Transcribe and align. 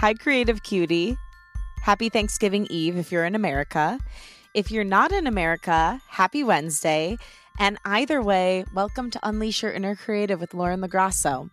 Hi, 0.00 0.12
Creative 0.12 0.62
Cutie. 0.62 1.16
Happy 1.80 2.10
Thanksgiving 2.10 2.66
Eve 2.68 2.98
if 2.98 3.10
you're 3.10 3.24
in 3.24 3.34
America. 3.34 3.98
If 4.52 4.70
you're 4.70 4.84
not 4.84 5.10
in 5.10 5.26
America, 5.26 6.02
happy 6.06 6.44
Wednesday. 6.44 7.16
And 7.58 7.78
either 7.82 8.20
way, 8.20 8.66
welcome 8.74 9.10
to 9.10 9.20
Unleash 9.26 9.62
Your 9.62 9.72
Inner 9.72 9.96
Creative 9.96 10.38
with 10.38 10.52
Lauren 10.52 10.82
LaGrasso. 10.82 11.48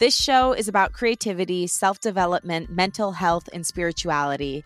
This 0.00 0.12
show 0.12 0.52
is 0.54 0.66
about 0.66 0.92
creativity, 0.92 1.68
self 1.68 2.00
development, 2.00 2.68
mental 2.68 3.12
health, 3.12 3.48
and 3.52 3.64
spirituality. 3.64 4.64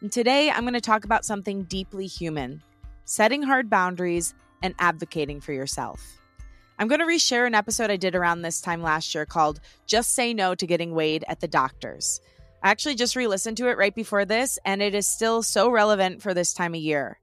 And 0.00 0.10
today 0.10 0.50
I'm 0.50 0.62
going 0.62 0.72
to 0.72 0.80
talk 0.80 1.04
about 1.04 1.26
something 1.26 1.64
deeply 1.64 2.06
human 2.06 2.62
setting 3.04 3.42
hard 3.42 3.68
boundaries 3.68 4.32
and 4.62 4.74
advocating 4.78 5.42
for 5.42 5.52
yourself. 5.52 6.00
I'm 6.78 6.88
going 6.88 7.00
to 7.00 7.06
reshare 7.06 7.46
an 7.46 7.54
episode 7.54 7.90
I 7.90 7.96
did 7.96 8.14
around 8.14 8.40
this 8.40 8.62
time 8.62 8.82
last 8.82 9.14
year 9.14 9.26
called 9.26 9.60
Just 9.86 10.14
Say 10.14 10.32
No 10.32 10.54
to 10.54 10.66
Getting 10.66 10.94
Weighed 10.94 11.26
at 11.28 11.40
the 11.40 11.48
Doctors. 11.48 12.22
I 12.62 12.70
actually 12.70 12.94
just 12.94 13.16
re 13.16 13.26
listened 13.26 13.56
to 13.58 13.68
it 13.68 13.78
right 13.78 13.94
before 13.94 14.24
this, 14.24 14.58
and 14.64 14.82
it 14.82 14.94
is 14.94 15.06
still 15.06 15.42
so 15.42 15.70
relevant 15.70 16.22
for 16.22 16.34
this 16.34 16.52
time 16.52 16.74
of 16.74 16.80
year. 16.80 17.18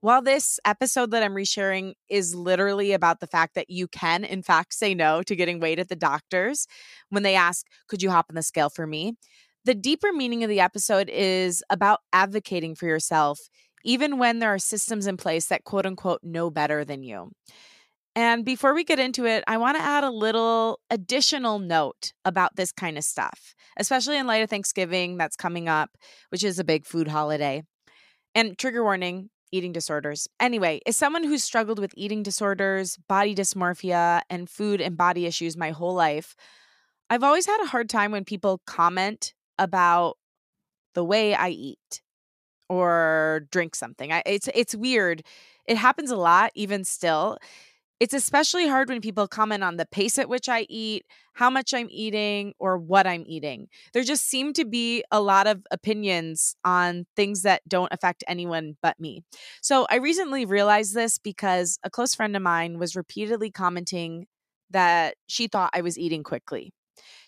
While 0.00 0.22
this 0.22 0.58
episode 0.64 1.10
that 1.10 1.22
I'm 1.22 1.34
resharing 1.34 1.92
is 2.08 2.34
literally 2.34 2.92
about 2.92 3.20
the 3.20 3.26
fact 3.26 3.54
that 3.54 3.68
you 3.68 3.86
can, 3.86 4.24
in 4.24 4.42
fact, 4.42 4.72
say 4.72 4.94
no 4.94 5.22
to 5.24 5.36
getting 5.36 5.60
weighed 5.60 5.78
at 5.78 5.88
the 5.88 5.96
doctors 5.96 6.66
when 7.10 7.22
they 7.22 7.34
ask, 7.34 7.66
Could 7.88 8.02
you 8.02 8.10
hop 8.10 8.26
on 8.30 8.36
the 8.36 8.42
scale 8.42 8.70
for 8.70 8.86
me? 8.86 9.14
The 9.64 9.74
deeper 9.74 10.12
meaning 10.12 10.42
of 10.42 10.48
the 10.48 10.60
episode 10.60 11.10
is 11.10 11.62
about 11.68 12.00
advocating 12.12 12.74
for 12.74 12.86
yourself, 12.86 13.40
even 13.84 14.18
when 14.18 14.38
there 14.38 14.54
are 14.54 14.58
systems 14.58 15.06
in 15.06 15.18
place 15.18 15.46
that 15.48 15.64
quote 15.64 15.84
unquote 15.84 16.20
know 16.22 16.48
better 16.48 16.84
than 16.84 17.02
you. 17.02 17.32
And 18.16 18.44
before 18.44 18.74
we 18.74 18.84
get 18.84 18.98
into 18.98 19.24
it, 19.24 19.44
I 19.46 19.56
want 19.56 19.76
to 19.76 19.82
add 19.82 20.02
a 20.02 20.10
little 20.10 20.80
additional 20.90 21.58
note 21.58 22.12
about 22.24 22.56
this 22.56 22.72
kind 22.72 22.98
of 22.98 23.04
stuff, 23.04 23.54
especially 23.76 24.18
in 24.18 24.26
light 24.26 24.42
of 24.42 24.50
Thanksgiving 24.50 25.16
that's 25.16 25.36
coming 25.36 25.68
up, 25.68 25.90
which 26.30 26.42
is 26.42 26.58
a 26.58 26.64
big 26.64 26.84
food 26.84 27.08
holiday. 27.08 27.62
And 28.34 28.58
trigger 28.58 28.82
warning 28.82 29.30
eating 29.52 29.72
disorders. 29.72 30.28
Anyway, 30.38 30.80
as 30.86 30.96
someone 30.96 31.24
who's 31.24 31.42
struggled 31.42 31.78
with 31.78 31.92
eating 31.96 32.22
disorders, 32.22 32.96
body 33.08 33.34
dysmorphia, 33.34 34.22
and 34.30 34.48
food 34.48 34.80
and 34.80 34.96
body 34.96 35.26
issues 35.26 35.56
my 35.56 35.70
whole 35.70 35.94
life, 35.94 36.36
I've 37.08 37.24
always 37.24 37.46
had 37.46 37.60
a 37.62 37.66
hard 37.66 37.88
time 37.88 38.12
when 38.12 38.24
people 38.24 38.60
comment 38.66 39.34
about 39.58 40.16
the 40.94 41.04
way 41.04 41.34
I 41.34 41.48
eat 41.48 42.02
or 42.68 43.46
drink 43.50 43.74
something. 43.74 44.12
I, 44.12 44.22
it's 44.26 44.48
it's 44.54 44.74
weird. 44.74 45.22
It 45.66 45.76
happens 45.76 46.10
a 46.10 46.16
lot 46.16 46.52
even 46.54 46.84
still. 46.84 47.38
It's 48.00 48.14
especially 48.14 48.66
hard 48.66 48.88
when 48.88 49.02
people 49.02 49.28
comment 49.28 49.62
on 49.62 49.76
the 49.76 49.84
pace 49.84 50.18
at 50.18 50.30
which 50.30 50.48
I 50.48 50.66
eat, 50.70 51.04
how 51.34 51.50
much 51.50 51.74
I'm 51.74 51.88
eating, 51.90 52.54
or 52.58 52.78
what 52.78 53.06
I'm 53.06 53.24
eating. 53.26 53.68
There 53.92 54.02
just 54.02 54.26
seem 54.26 54.54
to 54.54 54.64
be 54.64 55.04
a 55.10 55.20
lot 55.20 55.46
of 55.46 55.66
opinions 55.70 56.56
on 56.64 57.04
things 57.14 57.42
that 57.42 57.60
don't 57.68 57.92
affect 57.92 58.24
anyone 58.26 58.78
but 58.80 58.98
me. 58.98 59.22
So 59.60 59.86
I 59.90 59.96
recently 59.96 60.46
realized 60.46 60.94
this 60.94 61.18
because 61.18 61.78
a 61.84 61.90
close 61.90 62.14
friend 62.14 62.34
of 62.34 62.42
mine 62.42 62.78
was 62.78 62.96
repeatedly 62.96 63.50
commenting 63.50 64.26
that 64.70 65.16
she 65.26 65.46
thought 65.46 65.70
I 65.74 65.82
was 65.82 65.98
eating 65.98 66.22
quickly. 66.22 66.72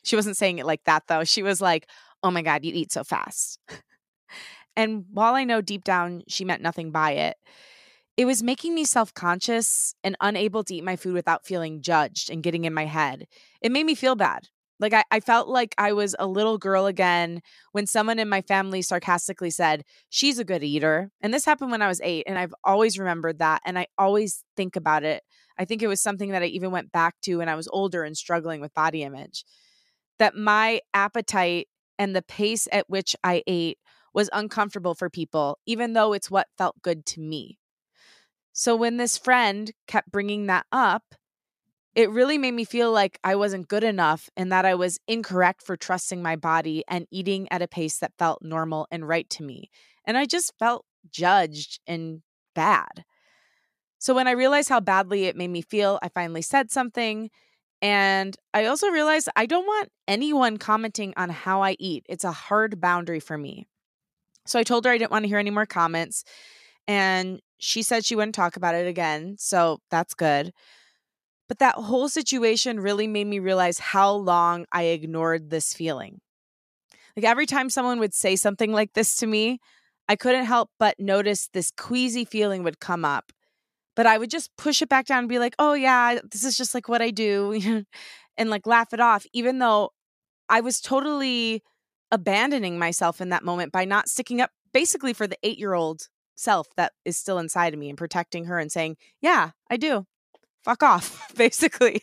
She 0.05 0.17
wasn't 0.17 0.39
saying 0.39 0.59
it 0.59 0.67
like 0.67 0.85
that 0.85 1.03
though. 1.07 1.25
She 1.25 1.43
was 1.43 1.61
like, 1.61 1.87
oh 2.23 2.31
my 2.31 2.41
God, 2.41 2.65
you 2.65 2.73
eat 2.75 2.93
so 2.93 3.05
fast. 3.05 3.59
and 4.77 5.05
while 5.13 5.35
I 5.35 5.45
know 5.45 5.61
deep 5.61 5.85
down 5.85 6.23
she 6.29 6.47
meant 6.47 6.63
nothing 6.63 6.93
by 6.93 7.13
it, 7.13 7.37
it 8.17 8.27
was 8.27 8.43
making 8.43 8.75
me 8.75 8.85
self 8.85 9.15
conscious 9.15 9.95
and 10.05 10.17
unable 10.21 10.65
to 10.65 10.75
eat 10.75 10.85
my 10.85 10.97
food 10.97 11.15
without 11.15 11.47
feeling 11.47 11.81
judged 11.81 12.31
and 12.31 12.43
getting 12.43 12.65
in 12.65 12.75
my 12.75 12.87
head. 12.87 13.27
It 13.61 13.73
made 13.73 13.87
me 13.87 13.95
feel 13.95 14.17
bad. 14.17 14.49
Like 14.79 14.93
I, 14.93 15.05
I 15.11 15.21
felt 15.21 15.49
like 15.49 15.75
I 15.79 15.93
was 15.93 16.17
a 16.19 16.27
little 16.27 16.59
girl 16.59 16.87
again 16.87 17.41
when 17.71 17.87
someone 17.87 18.19
in 18.19 18.29
my 18.29 18.43
family 18.43 18.83
sarcastically 18.83 19.51
said, 19.51 19.85
She's 20.09 20.39
a 20.39 20.45
good 20.45 20.65
eater. 20.65 21.11
And 21.21 21.33
this 21.33 21.45
happened 21.45 21.71
when 21.71 21.83
I 21.83 21.89
was 21.89 22.01
eight. 22.03 22.25
And 22.27 22.39
I've 22.39 22.55
always 22.65 22.99
remembered 22.99 23.39
that. 23.39 23.63
And 23.65 23.79
I 23.79 23.87
always 23.97 24.45
think 24.57 24.77
about 24.77 25.05
it. 25.05 25.23
I 25.59 25.65
think 25.65 25.83
it 25.83 25.89
was 25.89 26.01
something 26.01 26.33
that 26.33 26.43
I 26.43 26.47
even 26.47 26.71
went 26.71 26.93
back 26.93 27.15
to 27.23 27.37
when 27.37 27.49
I 27.49 27.55
was 27.55 27.69
older 27.69 28.03
and 28.03 28.17
struggling 28.17 28.61
with 28.61 28.75
body 28.75 29.03
image. 29.03 29.45
That 30.19 30.35
my 30.35 30.81
appetite 30.93 31.69
and 31.99 32.17
the 32.17 32.23
pace 32.23 32.67
at 32.73 32.91
which 32.91 33.15
I 33.23 33.43
ate 33.47 33.79
was 34.13 34.29
uncomfortable 34.33 34.95
for 34.95 35.09
people, 35.09 35.59
even 35.65 35.93
though 35.93 36.13
it's 36.13 36.31
what 36.31 36.49
felt 36.59 36.83
good 36.83 37.07
to 37.07 37.21
me. 37.21 37.59
So 38.53 38.77
when 38.77 38.97
this 38.97 39.17
friend 39.19 39.73
kept 39.87 40.13
bringing 40.13 40.47
that 40.47 40.67
up, 40.73 41.15
it 41.95 42.11
really 42.11 42.39
made 42.39 42.55
me 42.55 42.65
feel 42.65 42.91
like 42.91 43.19
I 43.23 43.35
wasn't 43.35 43.69
good 43.69 43.85
enough 43.85 44.31
and 44.37 44.51
that 44.51 44.65
I 44.65 44.75
was 44.75 44.99
incorrect 45.07 45.63
for 45.63 45.77
trusting 45.77 46.23
my 46.23 46.37
body 46.37 46.85
and 46.89 47.07
eating 47.11 47.49
at 47.51 47.63
a 47.63 47.69
pace 47.69 47.99
that 47.99 48.17
felt 48.19 48.43
normal 48.43 48.87
and 48.91 49.07
right 49.07 49.29
to 49.31 49.43
me. 49.43 49.71
And 50.07 50.17
I 50.17 50.25
just 50.25 50.55
felt 50.59 50.87
judged 51.11 51.81
and 51.87 52.23
bad. 52.55 53.05
So 53.99 54.15
when 54.15 54.27
I 54.27 54.33
realized 54.33 54.69
how 54.69 54.81
badly 54.81 55.27
it 55.27 55.37
made 55.37 55.51
me 55.51 55.63
feel, 55.63 55.99
I 56.03 56.09
finally 56.09 56.43
said 56.43 56.71
something. 56.71 57.31
And 57.83 58.37
I 58.55 58.67
also 58.67 58.89
realized 58.89 59.29
I 59.37 59.47
don't 59.47 59.67
want 59.67 59.91
anyone 60.09 60.57
commenting 60.57 61.13
on 61.17 61.29
how 61.31 61.63
I 61.63 61.77
eat. 61.79 62.07
It's 62.09 62.25
a 62.25 62.33
hard 62.33 62.81
boundary 62.81 63.21
for 63.21 63.37
me. 63.37 63.67
So 64.47 64.59
I 64.59 64.63
told 64.63 64.85
her 64.87 64.91
I 64.91 64.99
didn't 64.99 65.13
want 65.13 65.25
to 65.25 65.29
hear 65.29 65.39
any 65.39 65.51
more 65.51 65.67
comments. 65.67 66.25
And 66.89 67.41
she 67.59 67.83
said 67.83 68.05
she 68.05 68.17
wouldn't 68.17 68.35
talk 68.35 68.57
about 68.57 68.75
it 68.75 68.87
again. 68.87 69.37
So 69.39 69.79
that's 69.91 70.15
good. 70.15 70.53
But 71.49 71.59
that 71.59 71.75
whole 71.75 72.09
situation 72.09 72.81
really 72.81 73.07
made 73.07 73.27
me 73.27 73.39
realize 73.39 73.79
how 73.79 74.13
long 74.13 74.67
I 74.73 74.85
ignored 74.85 75.51
this 75.51 75.75
feeling. 75.75 76.21
Like 77.17 77.27
every 77.27 77.47
time 77.47 77.69
someone 77.71 77.99
would 77.99 78.15
say 78.15 78.37
something 78.37 78.73
like 78.73 78.95
this 78.95 79.17
to 79.17 79.27
me, 79.27 79.59
I 80.09 80.17
couldn't 80.17 80.47
help 80.47 80.71
but 80.79 80.99
notice 80.99 81.49
this 81.53 81.71
queasy 81.77 82.25
feeling 82.25 82.65
would 82.65 82.81
come 82.81 83.05
up. 83.05 83.33
But 83.95 84.07
I 84.07 84.17
would 84.19 84.31
just 84.31 84.51
push 84.57 84.81
it 84.81 84.89
back 84.89 85.07
down 85.07 85.21
and 85.21 85.29
be 85.29 85.39
like, 85.39 85.55
oh, 85.59 85.75
yeah, 85.75 86.19
this 86.31 86.45
is 86.45 86.57
just 86.57 86.75
like 86.75 86.89
what 86.89 87.03
I 87.03 87.11
do, 87.11 87.85
and 88.39 88.51
like 88.51 88.67
laugh 88.67 88.95
it 88.95 89.01
off, 89.01 89.27
even 89.35 89.59
though 89.59 89.91
I 90.49 90.63
was 90.63 90.81
totally 90.81 91.63
abandoning 92.11 92.79
myself 92.79 93.21
in 93.21 93.29
that 93.31 93.45
moment 93.45 93.73
by 93.73 93.85
not 93.85 94.09
sticking 94.09 94.41
up 94.41 94.51
basically 94.73 95.13
for 95.13 95.27
the 95.27 95.39
eight 95.43 95.59
year 95.59 95.75
old 95.75 96.09
self 96.35 96.69
that 96.77 96.93
is 97.05 97.17
still 97.17 97.39
inside 97.39 97.75
of 97.75 97.81
me 97.81 97.89
and 97.89 97.99
protecting 97.99 98.47
her 98.47 98.59
and 98.59 98.71
saying, 98.71 98.97
Yeah, 99.21 99.51
I 99.71 99.77
do. 99.77 100.07
Fuck 100.65 100.83
off, 100.83 101.33
basically. 101.37 102.03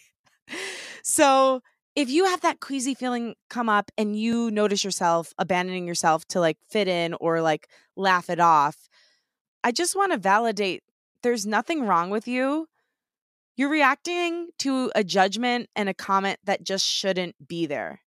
so 1.04 1.62
if 1.96 2.10
you 2.10 2.26
have 2.26 2.42
that 2.42 2.60
queasy 2.60 2.94
feeling 2.94 3.36
come 3.50 3.70
up 3.70 3.92
and 3.98 4.18
you 4.18 4.52
notice 4.52 4.84
yourself 4.84 5.34
abandoning 5.38 5.88
yourself 5.88 6.26
to 6.30 6.40
like 6.40 6.58
fit 6.70 6.88
in 6.88 7.14
or 7.16 7.42
like 7.42 7.68
laugh 7.96 8.30
it 8.30 8.40
off, 8.40 8.90
I 9.64 9.72
just 9.72 9.96
want 9.96 10.12
to 10.14 10.18
validate 10.18 10.84
there's 11.24 11.46
nothing 11.46 11.86
wrong 11.86 12.10
with 12.10 12.28
you. 12.28 12.68
You're 13.58 13.70
reacting 13.70 14.50
to 14.60 14.92
a 14.96 15.04
judgment 15.04 15.70
and 15.76 15.90
a 15.90 15.94
comment 15.94 16.40
that 16.46 16.64
just 16.64 16.86
shouldn't 16.86 17.36
be 17.46 17.66
there. 17.66 18.02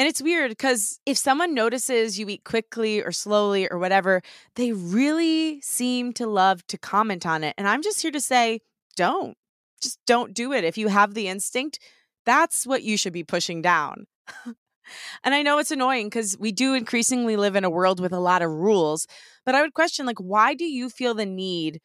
And 0.00 0.08
it's 0.08 0.22
weird 0.22 0.48
because 0.48 0.98
if 1.04 1.18
someone 1.18 1.52
notices 1.52 2.18
you 2.18 2.26
eat 2.30 2.42
quickly 2.42 3.02
or 3.02 3.12
slowly 3.12 3.68
or 3.70 3.78
whatever, 3.78 4.22
they 4.56 4.72
really 4.72 5.60
seem 5.60 6.14
to 6.14 6.26
love 6.26 6.66
to 6.68 6.78
comment 6.78 7.26
on 7.26 7.44
it. 7.44 7.54
And 7.58 7.68
I'm 7.68 7.82
just 7.82 8.00
here 8.00 8.10
to 8.10 8.20
say, 8.20 8.60
don't. 8.96 9.36
Just 9.82 9.98
don't 10.06 10.32
do 10.32 10.54
it. 10.54 10.64
If 10.64 10.78
you 10.78 10.88
have 10.88 11.12
the 11.12 11.28
instinct, 11.28 11.80
that's 12.24 12.66
what 12.66 12.82
you 12.82 12.96
should 12.96 13.12
be 13.12 13.24
pushing 13.24 13.60
down. 13.60 14.06
and 14.46 15.34
I 15.34 15.42
know 15.42 15.58
it's 15.58 15.70
annoying 15.70 16.06
because 16.06 16.34
we 16.38 16.50
do 16.50 16.72
increasingly 16.72 17.36
live 17.36 17.54
in 17.54 17.64
a 17.64 17.70
world 17.70 18.00
with 18.00 18.14
a 18.14 18.20
lot 18.20 18.40
of 18.40 18.50
rules, 18.50 19.06
but 19.44 19.54
I 19.54 19.60
would 19.60 19.74
question 19.74 20.06
like 20.06 20.18
why 20.18 20.54
do 20.54 20.64
you 20.64 20.88
feel 20.88 21.12
the 21.12 21.26
need 21.26 21.82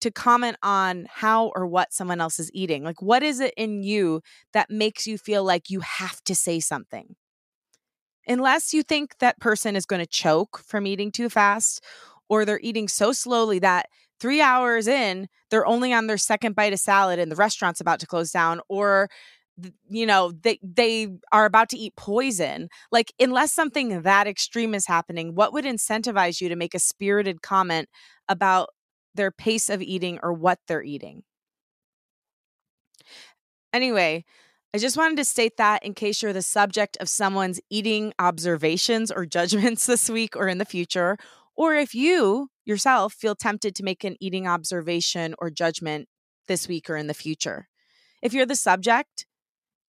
to 0.00 0.12
comment 0.12 0.58
on 0.62 1.08
how 1.10 1.50
or 1.56 1.66
what 1.66 1.92
someone 1.92 2.20
else 2.20 2.38
is 2.38 2.52
eating? 2.54 2.84
Like 2.84 3.02
what 3.02 3.24
is 3.24 3.40
it 3.40 3.52
in 3.56 3.82
you 3.82 4.20
that 4.52 4.70
makes 4.70 5.08
you 5.08 5.18
feel 5.18 5.42
like 5.42 5.70
you 5.70 5.80
have 5.80 6.22
to 6.22 6.36
say 6.36 6.60
something? 6.60 7.16
Unless 8.26 8.72
you 8.74 8.82
think 8.82 9.18
that 9.18 9.40
person 9.40 9.76
is 9.76 9.86
going 9.86 10.00
to 10.00 10.06
choke 10.06 10.58
from 10.64 10.86
eating 10.86 11.10
too 11.10 11.28
fast 11.28 11.82
or 12.28 12.44
they're 12.44 12.60
eating 12.62 12.88
so 12.88 13.12
slowly 13.12 13.58
that 13.58 13.86
three 14.20 14.40
hours 14.40 14.86
in, 14.86 15.28
they're 15.50 15.66
only 15.66 15.92
on 15.92 16.06
their 16.06 16.18
second 16.18 16.54
bite 16.54 16.72
of 16.72 16.78
salad 16.80 17.18
and 17.18 17.30
the 17.30 17.36
restaurant's 17.36 17.80
about 17.80 18.00
to 18.00 18.06
close 18.06 18.30
down, 18.30 18.60
or 18.68 19.08
you 19.88 20.06
know 20.06 20.32
they 20.42 20.58
they 20.62 21.08
are 21.32 21.44
about 21.44 21.68
to 21.70 21.76
eat 21.76 21.94
poison. 21.96 22.68
Like 22.90 23.12
unless 23.20 23.52
something 23.52 24.02
that 24.02 24.26
extreme 24.26 24.74
is 24.74 24.86
happening 24.86 25.34
what 25.34 25.52
would 25.52 25.64
incentivize 25.64 26.40
you 26.40 26.48
to 26.48 26.56
make 26.56 26.74
a 26.74 26.78
spirited 26.78 27.42
comment 27.42 27.88
about 28.28 28.70
their 29.14 29.30
pace 29.30 29.68
of 29.68 29.82
eating 29.82 30.18
or 30.22 30.32
what 30.32 30.58
they're 30.68 30.82
eating? 30.82 31.22
Anyway 33.72 34.24
I 34.74 34.78
just 34.78 34.96
wanted 34.96 35.18
to 35.18 35.24
state 35.26 35.58
that 35.58 35.84
in 35.84 35.92
case 35.92 36.22
you're 36.22 36.32
the 36.32 36.40
subject 36.40 36.96
of 36.98 37.08
someone's 37.08 37.60
eating 37.68 38.14
observations 38.18 39.10
or 39.10 39.26
judgments 39.26 39.84
this 39.86 40.08
week 40.08 40.34
or 40.34 40.48
in 40.48 40.56
the 40.56 40.64
future, 40.64 41.18
or 41.54 41.74
if 41.74 41.94
you 41.94 42.48
yourself 42.64 43.12
feel 43.12 43.34
tempted 43.34 43.74
to 43.74 43.82
make 43.82 44.02
an 44.02 44.16
eating 44.18 44.46
observation 44.46 45.34
or 45.38 45.50
judgment 45.50 46.08
this 46.48 46.68
week 46.68 46.88
or 46.88 46.96
in 46.96 47.06
the 47.06 47.14
future. 47.14 47.68
If 48.22 48.32
you're 48.32 48.46
the 48.46 48.56
subject, 48.56 49.26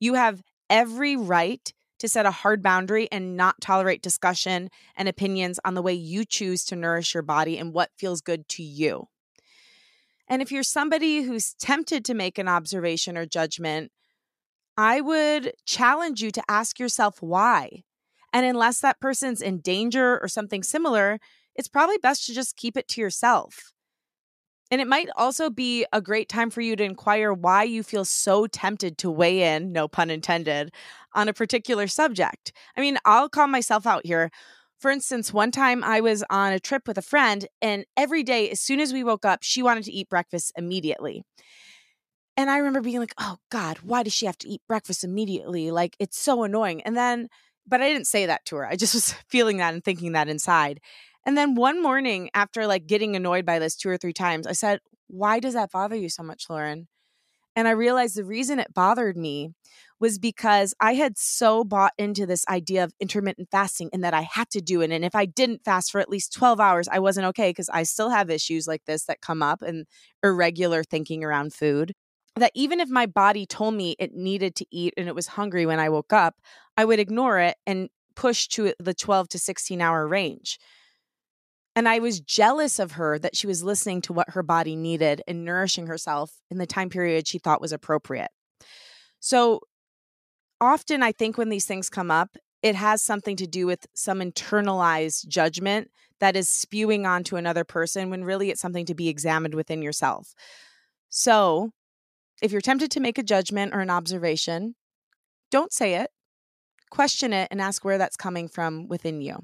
you 0.02 0.16
have 0.16 0.42
every 0.70 1.16
right 1.16 1.74
to 2.00 2.10
set 2.10 2.26
a 2.26 2.32
hard 2.32 2.62
boundary 2.62 3.08
and 3.10 3.38
not 3.38 3.62
tolerate 3.62 4.02
discussion 4.02 4.70
and 4.98 5.08
opinions 5.08 5.62
on 5.64 5.76
the 5.76 5.82
way 5.82 5.94
you 5.94 6.26
choose 6.26 6.66
to 6.66 6.76
nourish 6.76 7.14
your 7.14 7.24
body 7.24 7.58
and 7.58 7.74
what 7.74 7.92
feels 7.98 8.20
good 8.20 8.50
to 8.50 8.64
you. 8.64 9.08
And 10.28 10.42
if 10.42 10.52
you're 10.52 10.64
somebody 10.64 11.22
who's 11.22 11.54
tempted 11.54 12.04
to 12.06 12.14
make 12.14 12.38
an 12.38 12.50
observation 12.50 13.18
or 13.18 13.26
judgment, 13.26 13.92
I 14.78 15.02
would 15.02 15.54
challenge 15.66 16.22
you 16.22 16.32
to 16.32 16.44
ask 16.50 16.80
yourself 16.80 17.22
why. 17.22 17.84
And 18.32 18.46
unless 18.46 18.80
that 18.82 19.00
person's 19.00 19.42
in 19.42 19.60
danger 19.60 20.20
or 20.20 20.28
something 20.28 20.64
similar, 20.64 21.20
it's 21.56 21.68
probably 21.68 21.98
best 22.00 22.26
to 22.26 22.34
just 22.34 22.58
keep 22.58 22.76
it 22.76 22.88
to 22.90 23.02
yourself. 23.02 23.72
And 24.72 24.82
it 24.82 24.88
might 24.88 25.10
also 25.16 25.52
be 25.52 25.86
a 25.94 26.02
great 26.02 26.30
time 26.30 26.50
for 26.50 26.62
you 26.62 26.76
to 26.76 26.84
inquire 26.84 27.32
why 27.32 27.62
you 27.64 27.84
feel 27.84 28.06
so 28.06 28.48
tempted 28.48 28.98
to 29.00 29.12
weigh 29.12 29.56
in, 29.56 29.72
no 29.72 29.88
pun 29.88 30.10
intended, 30.10 30.74
on 31.14 31.30
a 31.30 31.34
particular 31.34 31.86
subject. 31.88 32.52
I 32.76 32.82
mean, 32.82 32.98
I'll 33.06 33.30
call 33.30 33.48
myself 33.48 33.86
out 33.86 34.04
here. 34.06 34.32
For 34.80 34.90
instance, 34.90 35.32
one 35.32 35.52
time 35.52 35.84
I 35.84 36.02
was 36.02 36.24
on 36.32 36.54
a 36.54 36.60
trip 36.60 36.88
with 36.88 36.98
a 36.98 37.04
friend, 37.04 37.48
and 37.62 37.86
every 37.96 38.24
day, 38.24 38.50
as 38.50 38.60
soon 38.60 38.80
as 38.80 38.92
we 38.92 39.04
woke 39.04 39.26
up, 39.26 39.44
she 39.44 39.62
wanted 39.62 39.84
to 39.84 39.94
eat 39.94 40.10
breakfast 40.10 40.52
immediately. 40.58 41.24
And 42.36 42.50
I 42.50 42.58
remember 42.58 42.82
being 42.82 43.00
like, 43.00 43.14
oh 43.20 43.38
God, 43.52 43.78
why 43.80 44.04
does 44.04 44.14
she 44.14 44.26
have 44.26 44.38
to 44.40 44.50
eat 44.50 44.62
breakfast 44.68 45.04
immediately? 45.04 45.72
Like, 45.72 45.96
it's 46.00 46.20
so 46.20 46.44
annoying. 46.44 46.82
And 46.82 46.98
then, 46.98 47.30
but 47.68 47.82
I 47.82 47.90
didn't 47.90 48.08
say 48.08 48.26
that 48.26 48.46
to 48.46 48.56
her. 48.58 48.68
I 48.68 48.76
just 48.76 48.94
was 48.96 49.14
feeling 49.30 49.58
that 49.58 49.74
and 49.74 49.84
thinking 49.84 50.14
that 50.14 50.30
inside. 50.30 50.80
And 51.26 51.38
then 51.38 51.56
one 51.56 51.82
morning, 51.82 52.30
after 52.34 52.68
like 52.68 52.88
getting 52.88 53.16
annoyed 53.16 53.46
by 53.46 53.60
this 53.60 53.76
two 53.76 53.90
or 53.90 53.98
three 53.98 54.14
times, 54.14 54.48
I 54.48 54.54
said, 54.54 54.80
Why 55.08 55.40
does 55.40 55.54
that 55.54 55.72
bother 55.72 55.96
you 55.96 56.10
so 56.10 56.24
much, 56.24 56.50
Lauren? 56.50 56.88
And 57.56 57.68
I 57.68 57.72
realized 57.72 58.16
the 58.16 58.26
reason 58.26 58.60
it 58.60 58.74
bothered 58.74 59.16
me 59.16 59.52
was 60.00 60.18
because 60.18 60.74
I 60.80 60.96
had 60.96 61.18
so 61.18 61.64
bought 61.64 61.94
into 61.98 62.26
this 62.26 62.46
idea 62.50 62.84
of 62.84 62.94
intermittent 63.00 63.50
fasting 63.52 63.90
and 63.94 64.04
that 64.04 64.14
I 64.14 64.22
had 64.22 64.50
to 64.50 64.62
do 64.62 64.82
it. 64.82 64.92
And 64.92 65.06
if 65.06 65.16
I 65.16 65.26
didn't 65.26 65.64
fast 65.64 65.92
for 65.92 66.02
at 66.02 66.10
least 66.10 66.34
12 66.34 66.60
hours, 66.60 66.88
I 66.92 67.00
wasn't 67.00 67.28
okay 67.28 67.52
because 67.52 67.70
I 67.70 67.84
still 67.84 68.10
have 68.10 68.30
issues 68.30 68.68
like 68.68 68.84
this 68.86 69.06
that 69.06 69.22
come 69.22 69.44
up 69.44 69.62
and 69.62 69.86
irregular 70.24 70.84
thinking 70.84 71.24
around 71.24 71.54
food. 71.54 71.94
That 72.36 72.52
even 72.56 72.80
if 72.80 72.90
my 72.90 73.06
body 73.06 73.46
told 73.46 73.76
me 73.76 73.96
it 74.00 74.14
needed 74.14 74.56
to 74.56 74.66
eat 74.72 74.94
and 74.98 75.08
it 75.08 75.16
was 75.16 75.28
hungry 75.28 75.66
when 75.66 75.80
I 75.80 75.90
woke 75.90 76.14
up, 76.14 76.36
I 76.78 76.86
would 76.86 77.00
ignore 77.00 77.40
it 77.40 77.58
and 77.68 77.90
push 78.16 78.48
to 78.50 78.74
the 78.80 78.94
12 78.94 79.30
to 79.30 79.40
16 79.40 79.82
hour 79.82 80.08
range. 80.08 80.60
And 81.76 81.90
I 81.90 82.00
was 82.00 82.20
jealous 82.20 82.80
of 82.80 82.94
her 82.94 83.18
that 83.20 83.36
she 83.36 83.48
was 83.48 83.64
listening 83.64 84.02
to 84.02 84.14
what 84.14 84.32
her 84.32 84.44
body 84.44 84.76
needed 84.76 85.22
and 85.28 85.44
nourishing 85.44 85.88
herself 85.88 86.32
in 86.52 86.58
the 86.60 86.68
time 86.68 86.90
period 86.90 87.28
she 87.28 87.40
thought 87.40 87.62
was 87.62 87.72
appropriate. 87.72 88.30
So 89.20 89.62
often, 90.62 91.02
I 91.02 91.12
think 91.12 91.38
when 91.38 91.50
these 91.50 91.66
things 91.66 91.90
come 91.90 92.12
up, 92.12 92.38
it 92.62 92.76
has 92.76 93.02
something 93.02 93.36
to 93.38 93.48
do 93.48 93.66
with 93.66 93.86
some 93.94 94.20
internalized 94.20 95.28
judgment 95.28 95.90
that 96.20 96.36
is 96.36 96.48
spewing 96.48 97.06
onto 97.06 97.36
another 97.36 97.64
person 97.64 98.10
when 98.10 98.24
really 98.24 98.50
it's 98.50 98.62
something 98.62 98.86
to 98.86 98.96
be 98.96 99.10
examined 99.10 99.56
within 99.56 99.82
yourself. 99.82 100.34
So, 101.10 101.72
if 102.44 102.52
you're 102.52 102.62
tempted 102.62 102.92
to 102.92 103.00
make 103.00 103.18
a 103.18 103.24
judgment 103.24 103.74
or 103.74 103.80
an 103.80 103.90
observation, 103.90 104.76
don't 105.50 105.72
say 105.72 105.96
it, 105.96 106.12
question 106.92 107.32
it, 107.32 107.48
and 107.50 107.62
ask 107.62 107.86
where 107.86 107.98
that's 107.98 108.18
coming 108.18 108.50
from 108.50 108.90
within 108.90 109.22
you. 109.22 109.38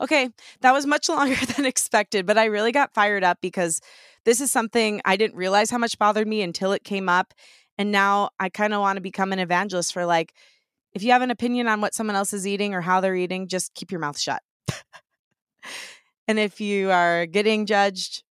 Okay, 0.00 0.28
that 0.60 0.72
was 0.72 0.84
much 0.84 1.08
longer 1.08 1.36
than 1.46 1.64
expected, 1.64 2.26
but 2.26 2.36
I 2.36 2.46
really 2.46 2.72
got 2.72 2.92
fired 2.92 3.22
up 3.22 3.38
because 3.40 3.80
this 4.24 4.40
is 4.40 4.50
something 4.50 5.00
I 5.04 5.16
didn't 5.16 5.36
realize 5.36 5.70
how 5.70 5.78
much 5.78 5.96
bothered 5.96 6.26
me 6.26 6.42
until 6.42 6.72
it 6.72 6.82
came 6.82 7.08
up. 7.08 7.32
And 7.78 7.92
now 7.92 8.30
I 8.40 8.48
kind 8.48 8.74
of 8.74 8.80
want 8.80 8.96
to 8.96 9.00
become 9.00 9.32
an 9.32 9.38
evangelist 9.38 9.92
for 9.92 10.04
like, 10.04 10.34
if 10.92 11.04
you 11.04 11.12
have 11.12 11.22
an 11.22 11.30
opinion 11.30 11.68
on 11.68 11.80
what 11.80 11.94
someone 11.94 12.16
else 12.16 12.32
is 12.32 12.48
eating 12.48 12.74
or 12.74 12.80
how 12.80 13.00
they're 13.00 13.14
eating, 13.14 13.46
just 13.46 13.74
keep 13.74 13.92
your 13.92 14.00
mouth 14.00 14.18
shut. 14.18 14.42
and 16.26 16.40
if 16.40 16.60
you 16.60 16.90
are 16.90 17.26
getting 17.26 17.64
judged, 17.64 18.24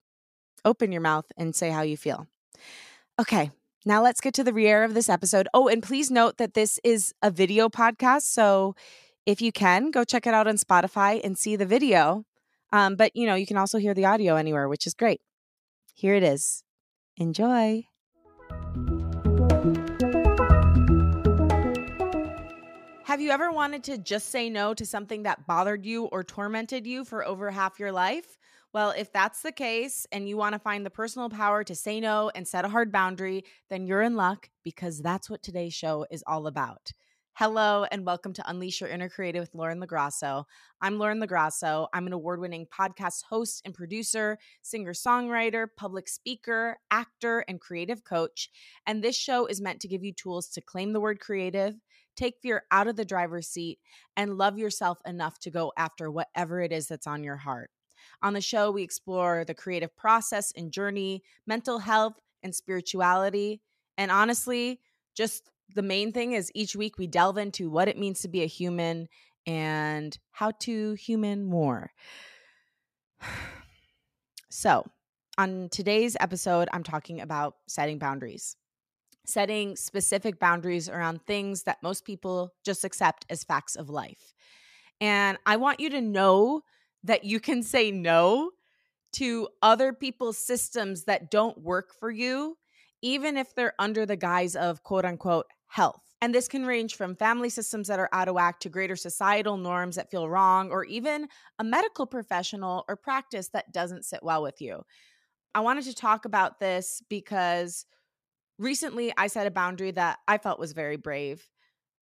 open 0.64 0.90
your 0.90 1.02
mouth 1.02 1.26
and 1.36 1.54
say 1.54 1.70
how 1.70 1.82
you 1.82 1.96
feel. 1.96 2.26
Okay, 3.20 3.52
now 3.84 4.02
let's 4.02 4.20
get 4.20 4.34
to 4.34 4.44
the 4.44 4.52
rear 4.52 4.82
of 4.82 4.94
this 4.94 5.08
episode. 5.08 5.48
Oh, 5.54 5.68
and 5.68 5.82
please 5.82 6.10
note 6.10 6.36
that 6.38 6.54
this 6.54 6.80
is 6.82 7.14
a 7.22 7.30
video 7.30 7.68
podcast. 7.68 8.22
So 8.22 8.74
if 9.24 9.40
you 9.40 9.52
can, 9.52 9.90
go 9.90 10.04
check 10.04 10.26
it 10.26 10.34
out 10.34 10.48
on 10.48 10.56
Spotify 10.56 11.20
and 11.22 11.38
see 11.38 11.56
the 11.56 11.66
video. 11.66 12.24
Um, 12.72 12.96
but 12.96 13.14
you 13.14 13.26
know, 13.26 13.34
you 13.34 13.46
can 13.46 13.56
also 13.56 13.78
hear 13.78 13.94
the 13.94 14.04
audio 14.04 14.36
anywhere, 14.36 14.68
which 14.68 14.86
is 14.86 14.94
great. 14.94 15.20
Here 15.94 16.14
it 16.14 16.22
is. 16.22 16.62
Enjoy. 17.16 17.84
Have 23.04 23.20
you 23.22 23.30
ever 23.30 23.50
wanted 23.50 23.84
to 23.84 23.98
just 23.98 24.28
say 24.28 24.50
no 24.50 24.74
to 24.74 24.84
something 24.84 25.22
that 25.22 25.46
bothered 25.46 25.86
you 25.86 26.04
or 26.04 26.22
tormented 26.22 26.86
you 26.86 27.04
for 27.04 27.24
over 27.24 27.50
half 27.50 27.80
your 27.80 27.90
life? 27.90 28.36
Well, 28.74 28.90
if 28.90 29.10
that's 29.12 29.40
the 29.40 29.50
case 29.50 30.06
and 30.12 30.28
you 30.28 30.36
want 30.36 30.52
to 30.52 30.58
find 30.58 30.84
the 30.84 30.90
personal 30.90 31.30
power 31.30 31.64
to 31.64 31.74
say 31.74 32.00
no 32.00 32.30
and 32.34 32.46
set 32.46 32.66
a 32.66 32.68
hard 32.68 32.92
boundary, 32.92 33.44
then 33.70 33.86
you're 33.86 34.02
in 34.02 34.14
luck 34.14 34.50
because 34.62 35.00
that's 35.00 35.30
what 35.30 35.42
today's 35.42 35.72
show 35.72 36.04
is 36.10 36.22
all 36.26 36.46
about. 36.46 36.92
Hello, 37.32 37.86
and 37.90 38.04
welcome 38.04 38.34
to 38.34 38.50
Unleash 38.50 38.82
Your 38.82 38.90
Inner 38.90 39.08
Creative 39.08 39.40
with 39.40 39.54
Lauren 39.54 39.80
LaGrasso. 39.80 40.44
I'm 40.82 40.98
Lauren 40.98 41.18
LaGrasso. 41.18 41.86
I'm 41.94 42.06
an 42.06 42.12
award 42.12 42.40
winning 42.40 42.66
podcast 42.66 43.22
host 43.30 43.62
and 43.64 43.72
producer, 43.72 44.36
singer 44.60 44.92
songwriter, 44.92 45.68
public 45.74 46.06
speaker, 46.06 46.76
actor, 46.90 47.46
and 47.48 47.62
creative 47.62 48.04
coach. 48.04 48.50
And 48.86 49.02
this 49.02 49.16
show 49.16 49.46
is 49.46 49.62
meant 49.62 49.80
to 49.80 49.88
give 49.88 50.04
you 50.04 50.12
tools 50.12 50.48
to 50.48 50.60
claim 50.60 50.92
the 50.92 51.00
word 51.00 51.20
creative, 51.20 51.74
take 52.16 52.34
fear 52.42 52.64
out 52.70 52.86
of 52.86 52.96
the 52.96 53.04
driver's 53.06 53.48
seat, 53.48 53.78
and 54.14 54.36
love 54.36 54.58
yourself 54.58 54.98
enough 55.06 55.38
to 55.38 55.50
go 55.50 55.72
after 55.78 56.10
whatever 56.10 56.60
it 56.60 56.70
is 56.70 56.88
that's 56.88 57.06
on 57.06 57.24
your 57.24 57.36
heart. 57.36 57.70
On 58.22 58.32
the 58.32 58.40
show, 58.40 58.70
we 58.70 58.82
explore 58.82 59.44
the 59.44 59.54
creative 59.54 59.96
process 59.96 60.52
and 60.56 60.72
journey, 60.72 61.22
mental 61.46 61.78
health, 61.78 62.14
and 62.42 62.54
spirituality. 62.54 63.60
And 63.96 64.10
honestly, 64.10 64.80
just 65.14 65.50
the 65.74 65.82
main 65.82 66.12
thing 66.12 66.32
is 66.32 66.50
each 66.54 66.76
week 66.76 66.98
we 66.98 67.06
delve 67.06 67.38
into 67.38 67.70
what 67.70 67.88
it 67.88 67.98
means 67.98 68.20
to 68.20 68.28
be 68.28 68.42
a 68.42 68.46
human 68.46 69.08
and 69.46 70.18
how 70.30 70.52
to 70.60 70.94
human 70.94 71.44
more. 71.44 71.92
So, 74.50 74.86
on 75.36 75.68
today's 75.70 76.16
episode, 76.18 76.68
I'm 76.72 76.82
talking 76.82 77.20
about 77.20 77.56
setting 77.68 77.98
boundaries, 77.98 78.56
setting 79.26 79.76
specific 79.76 80.40
boundaries 80.40 80.88
around 80.88 81.20
things 81.26 81.64
that 81.64 81.82
most 81.82 82.04
people 82.04 82.54
just 82.64 82.82
accept 82.82 83.26
as 83.28 83.44
facts 83.44 83.76
of 83.76 83.90
life. 83.90 84.34
And 85.00 85.38
I 85.46 85.56
want 85.56 85.80
you 85.80 85.90
to 85.90 86.00
know 86.00 86.62
that 87.04 87.24
you 87.24 87.40
can 87.40 87.62
say 87.62 87.90
no 87.90 88.50
to 89.12 89.48
other 89.62 89.92
people's 89.92 90.38
systems 90.38 91.04
that 91.04 91.30
don't 91.30 91.58
work 91.58 91.92
for 91.98 92.10
you, 92.10 92.56
even 93.02 93.36
if 93.36 93.54
they're 93.54 93.74
under 93.78 94.04
the 94.04 94.16
guise 94.16 94.56
of 94.56 94.82
quote 94.82 95.04
unquote 95.04 95.46
health. 95.68 96.02
And 96.20 96.34
this 96.34 96.48
can 96.48 96.66
range 96.66 96.96
from 96.96 97.14
family 97.14 97.48
systems 97.48 97.86
that 97.88 98.00
are 98.00 98.08
out 98.12 98.28
of 98.28 98.34
whack 98.34 98.58
to 98.60 98.68
greater 98.68 98.96
societal 98.96 99.56
norms 99.56 99.96
that 99.96 100.10
feel 100.10 100.28
wrong, 100.28 100.70
or 100.70 100.84
even 100.84 101.28
a 101.58 101.64
medical 101.64 102.06
professional 102.06 102.84
or 102.88 102.96
practice 102.96 103.48
that 103.50 103.72
doesn't 103.72 104.04
sit 104.04 104.22
well 104.22 104.42
with 104.42 104.60
you. 104.60 104.82
I 105.54 105.60
wanted 105.60 105.84
to 105.84 105.94
talk 105.94 106.24
about 106.24 106.58
this 106.58 107.02
because 107.08 107.86
recently 108.58 109.12
I 109.16 109.28
set 109.28 109.46
a 109.46 109.50
boundary 109.52 109.92
that 109.92 110.18
I 110.26 110.38
felt 110.38 110.58
was 110.58 110.72
very 110.72 110.96
brave. 110.96 111.48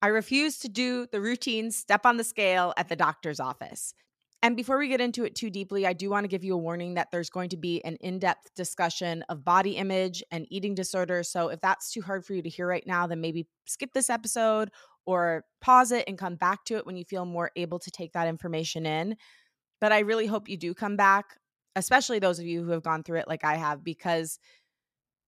I 0.00 0.08
refused 0.08 0.62
to 0.62 0.68
do 0.68 1.06
the 1.10 1.20
routine 1.20 1.70
step 1.70 2.06
on 2.06 2.16
the 2.16 2.24
scale 2.24 2.72
at 2.76 2.88
the 2.88 2.96
doctor's 2.96 3.40
office. 3.40 3.94
And 4.42 4.54
before 4.54 4.78
we 4.78 4.88
get 4.88 5.00
into 5.00 5.24
it 5.24 5.34
too 5.34 5.50
deeply, 5.50 5.86
I 5.86 5.92
do 5.92 6.10
want 6.10 6.24
to 6.24 6.28
give 6.28 6.44
you 6.44 6.54
a 6.54 6.58
warning 6.58 6.94
that 6.94 7.08
there's 7.10 7.30
going 7.30 7.48
to 7.48 7.56
be 7.56 7.82
an 7.84 7.96
in 7.96 8.18
depth 8.18 8.54
discussion 8.54 9.24
of 9.28 9.44
body 9.44 9.76
image 9.76 10.22
and 10.30 10.46
eating 10.50 10.74
disorders. 10.74 11.30
So 11.30 11.48
if 11.48 11.60
that's 11.60 11.90
too 11.90 12.02
hard 12.02 12.24
for 12.24 12.34
you 12.34 12.42
to 12.42 12.48
hear 12.48 12.66
right 12.66 12.86
now, 12.86 13.06
then 13.06 13.20
maybe 13.20 13.48
skip 13.66 13.92
this 13.92 14.10
episode 14.10 14.70
or 15.06 15.44
pause 15.60 15.90
it 15.90 16.04
and 16.06 16.18
come 16.18 16.36
back 16.36 16.64
to 16.66 16.76
it 16.76 16.86
when 16.86 16.96
you 16.96 17.04
feel 17.04 17.24
more 17.24 17.50
able 17.56 17.78
to 17.78 17.90
take 17.90 18.12
that 18.12 18.28
information 18.28 18.86
in. 18.86 19.16
But 19.80 19.92
I 19.92 20.00
really 20.00 20.26
hope 20.26 20.48
you 20.48 20.56
do 20.56 20.74
come 20.74 20.96
back, 20.96 21.38
especially 21.74 22.18
those 22.18 22.38
of 22.38 22.46
you 22.46 22.62
who 22.62 22.70
have 22.70 22.82
gone 22.82 23.02
through 23.02 23.18
it 23.18 23.28
like 23.28 23.44
I 23.44 23.56
have, 23.56 23.82
because 23.82 24.38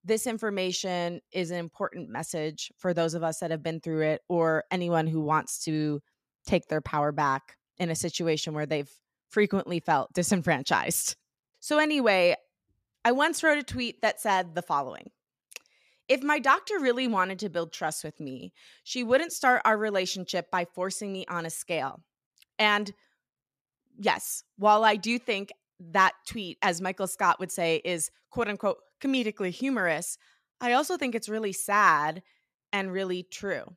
this 0.03 0.27
information 0.27 1.19
is 1.31 1.51
an 1.51 1.57
important 1.57 2.09
message 2.09 2.71
for 2.77 2.93
those 2.93 3.15
of 3.15 3.23
us 3.23 3.39
that 3.39 3.51
have 3.51 3.63
been 3.63 3.81
through 3.81 4.01
it 4.07 4.21
or 4.29 4.63
anyone 4.71 5.07
who 5.07 5.21
wants 5.21 5.63
to 5.65 5.99
take 6.45 6.67
their 6.67 6.81
power 6.81 7.11
back 7.11 7.57
in 7.79 7.89
a 7.89 7.95
situation 7.95 8.53
where 8.53 8.65
they've 8.65 8.91
frequently 9.29 9.79
felt 9.79 10.13
disenfranchised. 10.13 11.15
So, 11.59 11.77
anyway, 11.77 12.35
I 13.05 13.11
once 13.11 13.43
wrote 13.43 13.57
a 13.57 13.63
tweet 13.63 14.01
that 14.01 14.19
said 14.19 14.55
the 14.55 14.61
following 14.61 15.11
If 16.07 16.23
my 16.23 16.39
doctor 16.39 16.79
really 16.79 17.07
wanted 17.07 17.39
to 17.39 17.49
build 17.49 17.71
trust 17.71 18.03
with 18.03 18.19
me, 18.19 18.53
she 18.83 19.03
wouldn't 19.03 19.33
start 19.33 19.61
our 19.65 19.77
relationship 19.77 20.51
by 20.51 20.65
forcing 20.65 21.11
me 21.11 21.25
on 21.27 21.45
a 21.45 21.49
scale. 21.49 22.01
And 22.57 22.91
yes, 23.97 24.43
while 24.57 24.83
I 24.83 24.95
do 24.95 25.17
think 25.17 25.51
that 25.91 26.13
tweet, 26.27 26.57
as 26.61 26.81
Michael 26.81 27.07
Scott 27.07 27.39
would 27.39 27.51
say, 27.51 27.81
is 27.85 28.11
quote 28.29 28.49
unquote 28.49 28.77
comedically 29.01 29.51
humorous, 29.51 30.17
I 30.61 30.73
also 30.73 30.97
think 30.97 31.15
it's 31.15 31.29
really 31.29 31.53
sad 31.53 32.21
and 32.73 32.91
really 32.91 33.23
true. 33.23 33.75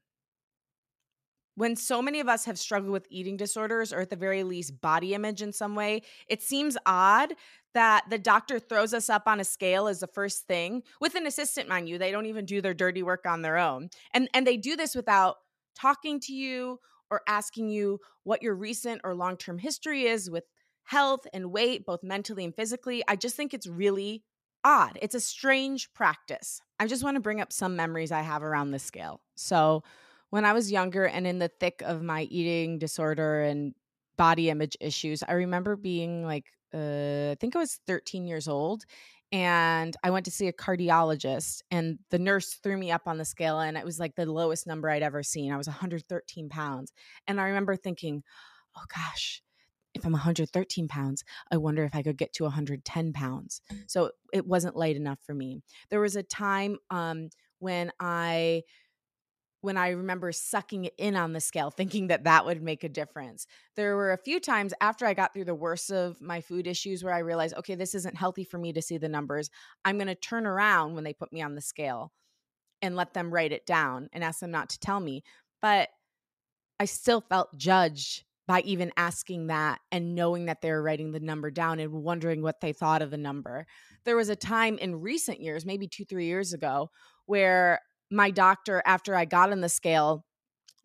When 1.54 1.76
so 1.76 2.00
many 2.00 2.20
of 2.20 2.28
us 2.28 2.44
have 2.44 2.58
struggled 2.58 2.92
with 2.92 3.06
eating 3.10 3.36
disorders 3.36 3.92
or 3.92 4.00
at 4.00 4.10
the 4.10 4.16
very 4.16 4.42
least 4.42 4.80
body 4.80 5.14
image 5.14 5.42
in 5.42 5.52
some 5.52 5.74
way, 5.74 6.02
it 6.28 6.42
seems 6.42 6.76
odd 6.86 7.34
that 7.74 8.04
the 8.10 8.18
doctor 8.18 8.58
throws 8.58 8.92
us 8.94 9.08
up 9.08 9.22
on 9.26 9.40
a 9.40 9.44
scale 9.44 9.86
as 9.86 10.00
the 10.00 10.06
first 10.06 10.46
thing 10.46 10.82
with 11.00 11.14
an 11.14 11.26
assistant 11.26 11.68
mind 11.68 11.88
you 11.88 11.98
they 11.98 12.10
don't 12.10 12.26
even 12.26 12.44
do 12.44 12.60
their 12.60 12.74
dirty 12.74 13.02
work 13.02 13.26
on 13.26 13.42
their 13.42 13.58
own. 13.58 13.88
And 14.12 14.28
and 14.34 14.46
they 14.46 14.56
do 14.56 14.76
this 14.76 14.94
without 14.94 15.36
talking 15.74 16.20
to 16.20 16.32
you 16.32 16.78
or 17.10 17.22
asking 17.26 17.68
you 17.68 17.98
what 18.24 18.42
your 18.42 18.54
recent 18.54 19.00
or 19.04 19.14
long-term 19.14 19.58
history 19.58 20.04
is 20.04 20.30
with 20.30 20.44
health 20.84 21.26
and 21.32 21.52
weight 21.52 21.84
both 21.86 22.02
mentally 22.02 22.44
and 22.44 22.54
physically. 22.54 23.02
I 23.06 23.16
just 23.16 23.36
think 23.36 23.54
it's 23.54 23.66
really 23.66 24.22
odd. 24.64 24.98
It's 25.02 25.14
a 25.14 25.20
strange 25.20 25.92
practice. 25.92 26.60
I 26.78 26.86
just 26.86 27.04
want 27.04 27.16
to 27.16 27.20
bring 27.20 27.40
up 27.40 27.52
some 27.52 27.76
memories 27.76 28.12
i 28.12 28.20
have 28.20 28.42
around 28.42 28.70
this 28.70 28.82
scale. 28.82 29.20
So 29.34 29.82
when 30.32 30.44
i 30.44 30.52
was 30.52 30.72
younger 30.72 31.04
and 31.04 31.26
in 31.26 31.38
the 31.38 31.50
thick 31.60 31.82
of 31.84 32.02
my 32.02 32.22
eating 32.22 32.78
disorder 32.78 33.42
and 33.42 33.74
body 34.16 34.50
image 34.50 34.76
issues 34.80 35.22
i 35.28 35.32
remember 35.32 35.76
being 35.76 36.24
like 36.24 36.46
uh, 36.74 37.32
I 37.32 37.36
think 37.38 37.54
I 37.54 37.58
was 37.58 37.80
13 37.86 38.26
years 38.26 38.48
old 38.48 38.84
and 39.30 39.96
I 40.02 40.10
went 40.10 40.24
to 40.26 40.30
see 40.30 40.48
a 40.48 40.52
cardiologist 40.52 41.62
and 41.70 41.98
the 42.10 42.18
nurse 42.18 42.58
threw 42.62 42.76
me 42.76 42.90
up 42.90 43.02
on 43.06 43.18
the 43.18 43.24
scale 43.24 43.60
and 43.60 43.76
it 43.76 43.84
was 43.84 43.98
like 43.98 44.14
the 44.14 44.26
lowest 44.26 44.66
number 44.66 44.90
I'd 44.90 45.02
ever 45.02 45.22
seen. 45.22 45.52
I 45.52 45.56
was 45.56 45.66
113 45.66 46.48
pounds. 46.48 46.92
And 47.26 47.40
I 47.40 47.44
remember 47.44 47.76
thinking, 47.76 48.22
oh 48.76 48.84
gosh, 48.94 49.42
if 49.94 50.04
I'm 50.04 50.12
113 50.12 50.88
pounds, 50.88 51.24
I 51.50 51.56
wonder 51.58 51.84
if 51.84 51.94
I 51.94 52.02
could 52.02 52.16
get 52.16 52.32
to 52.34 52.44
110 52.44 53.12
pounds. 53.12 53.60
So 53.86 54.10
it 54.32 54.46
wasn't 54.46 54.76
light 54.76 54.96
enough 54.96 55.18
for 55.24 55.34
me. 55.34 55.60
There 55.90 56.00
was 56.00 56.16
a 56.16 56.22
time 56.22 56.78
um, 56.90 57.28
when 57.58 57.92
I 58.00 58.62
when 59.62 59.76
I 59.76 59.90
remember 59.90 60.32
sucking 60.32 60.86
it 60.86 60.94
in 60.98 61.16
on 61.16 61.32
the 61.32 61.40
scale, 61.40 61.70
thinking 61.70 62.08
that 62.08 62.24
that 62.24 62.44
would 62.44 62.60
make 62.60 62.84
a 62.84 62.88
difference. 62.88 63.46
There 63.76 63.96
were 63.96 64.12
a 64.12 64.18
few 64.18 64.40
times 64.40 64.74
after 64.80 65.06
I 65.06 65.14
got 65.14 65.32
through 65.32 65.46
the 65.46 65.54
worst 65.54 65.90
of 65.90 66.20
my 66.20 66.40
food 66.40 66.66
issues 66.66 67.02
where 67.02 67.14
I 67.14 67.20
realized, 67.20 67.56
okay, 67.56 67.76
this 67.76 67.94
isn't 67.94 68.16
healthy 68.16 68.44
for 68.44 68.58
me 68.58 68.72
to 68.72 68.82
see 68.82 68.98
the 68.98 69.08
numbers. 69.08 69.50
I'm 69.84 69.96
going 69.96 70.08
to 70.08 70.14
turn 70.16 70.46
around 70.46 70.94
when 70.94 71.04
they 71.04 71.14
put 71.14 71.32
me 71.32 71.42
on 71.42 71.54
the 71.54 71.60
scale 71.60 72.12
and 72.82 72.96
let 72.96 73.14
them 73.14 73.32
write 73.32 73.52
it 73.52 73.64
down 73.64 74.08
and 74.12 74.24
ask 74.24 74.40
them 74.40 74.50
not 74.50 74.68
to 74.70 74.80
tell 74.80 74.98
me. 74.98 75.22
But 75.62 75.88
I 76.80 76.84
still 76.84 77.20
felt 77.20 77.56
judged 77.56 78.24
by 78.48 78.62
even 78.62 78.92
asking 78.96 79.46
that 79.46 79.80
and 79.92 80.16
knowing 80.16 80.46
that 80.46 80.60
they 80.60 80.72
were 80.72 80.82
writing 80.82 81.12
the 81.12 81.20
number 81.20 81.52
down 81.52 81.78
and 81.78 81.92
wondering 81.92 82.42
what 82.42 82.60
they 82.60 82.72
thought 82.72 83.00
of 83.00 83.12
the 83.12 83.16
number. 83.16 83.66
There 84.04 84.16
was 84.16 84.28
a 84.28 84.36
time 84.36 84.78
in 84.78 85.00
recent 85.00 85.40
years, 85.40 85.64
maybe 85.64 85.86
two, 85.86 86.04
three 86.04 86.26
years 86.26 86.52
ago, 86.52 86.90
where 87.26 87.80
my 88.12 88.30
doctor, 88.30 88.82
after 88.84 89.14
I 89.16 89.24
got 89.24 89.50
on 89.50 89.60
the 89.60 89.68
scale, 89.68 90.24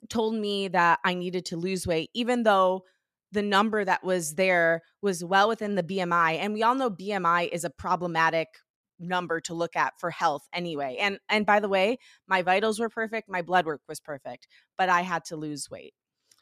told 0.10 0.36
me 0.36 0.70
that 0.70 1.00
I 1.04 1.14
needed 1.14 1.46
to 1.48 1.58
lose 1.58 1.86
weight, 1.86 2.10
even 2.14 2.44
though 2.44 2.84
the 3.32 3.42
number 3.42 3.84
that 3.84 4.04
was 4.04 4.36
there 4.36 4.82
was 5.02 5.24
well 5.24 5.50
within 5.50 5.76
the 5.76 5.84
BMI. 5.84 6.38
And 6.40 6.54
we 6.54 6.64
all 6.64 6.76
know 6.76 6.90
BMI 6.90 7.50
is 7.52 7.64
a 7.64 7.70
problematic 7.70 8.48
number 9.00 9.42
to 9.42 9.54
look 9.54 9.76
at 9.76 10.00
for 10.00 10.10
health 10.10 10.48
anyway. 10.54 10.98
And 11.00 11.20
and 11.30 11.46
by 11.46 11.60
the 11.60 11.70
way, 11.70 11.98
my 12.28 12.42
vitals 12.42 12.80
were 12.80 12.90
perfect, 12.90 13.30
my 13.30 13.42
blood 13.42 13.66
work 13.66 13.82
was 13.88 14.00
perfect, 14.00 14.48
but 14.78 14.90
I 14.90 15.02
had 15.02 15.26
to 15.26 15.36
lose 15.36 15.70
weight. 15.70 15.94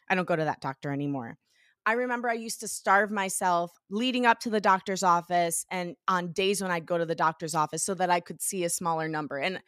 I 0.08 0.14
don't 0.14 0.28
go 0.28 0.36
to 0.36 0.44
that 0.44 0.60
doctor 0.60 0.92
anymore. 0.92 1.36
I 1.84 1.92
remember 1.92 2.28
I 2.28 2.34
used 2.34 2.60
to 2.60 2.68
starve 2.68 3.10
myself 3.10 3.72
leading 3.90 4.26
up 4.26 4.40
to 4.40 4.50
the 4.50 4.60
doctor's 4.60 5.02
office 5.02 5.64
and 5.70 5.94
on 6.08 6.32
days 6.32 6.60
when 6.60 6.70
I'd 6.70 6.86
go 6.86 6.98
to 6.98 7.06
the 7.06 7.14
doctor's 7.14 7.54
office 7.54 7.84
so 7.84 7.94
that 7.94 8.10
I 8.10 8.20
could 8.20 8.42
see 8.42 8.64
a 8.64 8.70
smaller 8.70 9.06
number. 9.06 9.38
And 9.38 9.60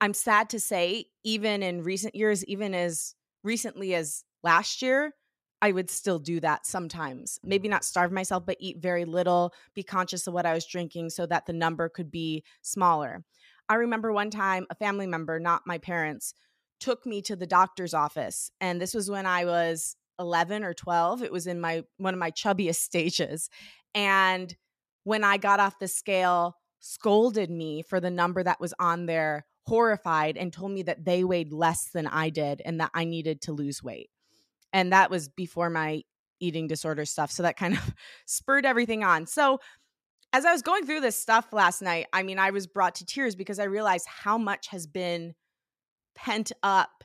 I'm 0.00 0.14
sad 0.14 0.50
to 0.50 0.60
say, 0.60 1.06
even 1.24 1.62
in 1.62 1.82
recent 1.82 2.14
years, 2.14 2.44
even 2.44 2.74
as 2.74 3.14
recently 3.42 3.94
as 3.94 4.24
last 4.42 4.82
year, 4.82 5.12
I 5.60 5.72
would 5.72 5.90
still 5.90 6.18
do 6.18 6.40
that 6.40 6.66
sometimes. 6.66 7.40
Maybe 7.42 7.66
mm-hmm. 7.66 7.72
not 7.72 7.84
starve 7.84 8.12
myself, 8.12 8.44
but 8.46 8.56
eat 8.60 8.78
very 8.78 9.04
little, 9.04 9.52
be 9.74 9.82
conscious 9.82 10.26
of 10.26 10.34
what 10.34 10.46
I 10.46 10.54
was 10.54 10.66
drinking 10.66 11.10
so 11.10 11.26
that 11.26 11.46
the 11.46 11.52
number 11.52 11.88
could 11.88 12.10
be 12.10 12.44
smaller. 12.62 13.24
I 13.68 13.74
remember 13.74 14.12
one 14.12 14.30
time 14.30 14.66
a 14.70 14.74
family 14.74 15.06
member, 15.06 15.40
not 15.40 15.66
my 15.66 15.78
parents, 15.78 16.32
took 16.80 17.04
me 17.04 17.20
to 17.22 17.36
the 17.36 17.46
doctor's 17.46 17.92
office. 17.92 18.50
And 18.60 18.80
this 18.80 18.94
was 18.94 19.10
when 19.10 19.26
I 19.26 19.44
was 19.44 19.96
11 20.20 20.62
or 20.62 20.74
12. 20.74 21.22
It 21.22 21.32
was 21.32 21.46
in 21.46 21.60
my 21.60 21.82
one 21.96 22.14
of 22.14 22.20
my 22.20 22.30
chubbiest 22.30 22.76
stages. 22.82 23.50
And 23.94 24.54
when 25.04 25.24
I 25.24 25.38
got 25.38 25.60
off 25.60 25.78
the 25.78 25.88
scale, 25.88 26.56
scolded 26.80 27.50
me 27.50 27.82
for 27.82 27.98
the 27.98 28.10
number 28.10 28.42
that 28.42 28.60
was 28.60 28.72
on 28.78 29.06
there 29.06 29.44
horrified 29.68 30.36
and 30.36 30.52
told 30.52 30.72
me 30.72 30.82
that 30.82 31.04
they 31.04 31.24
weighed 31.24 31.52
less 31.52 31.90
than 31.92 32.06
I 32.06 32.30
did 32.30 32.62
and 32.64 32.80
that 32.80 32.90
I 32.94 33.04
needed 33.04 33.42
to 33.42 33.52
lose 33.52 33.82
weight. 33.82 34.10
And 34.72 34.92
that 34.92 35.10
was 35.10 35.28
before 35.28 35.70
my 35.70 36.02
eating 36.40 36.66
disorder 36.66 37.04
stuff. 37.04 37.30
So 37.30 37.42
that 37.42 37.56
kind 37.56 37.74
of 37.74 37.94
spurred 38.26 38.64
everything 38.64 39.04
on. 39.04 39.26
So 39.26 39.60
as 40.32 40.44
I 40.44 40.52
was 40.52 40.62
going 40.62 40.86
through 40.86 41.00
this 41.00 41.16
stuff 41.16 41.52
last 41.52 41.82
night, 41.82 42.06
I 42.12 42.22
mean, 42.22 42.38
I 42.38 42.50
was 42.50 42.66
brought 42.66 42.96
to 42.96 43.06
tears 43.06 43.34
because 43.34 43.58
I 43.58 43.64
realized 43.64 44.06
how 44.06 44.38
much 44.38 44.68
has 44.68 44.86
been 44.86 45.34
pent 46.14 46.52
up 46.62 47.04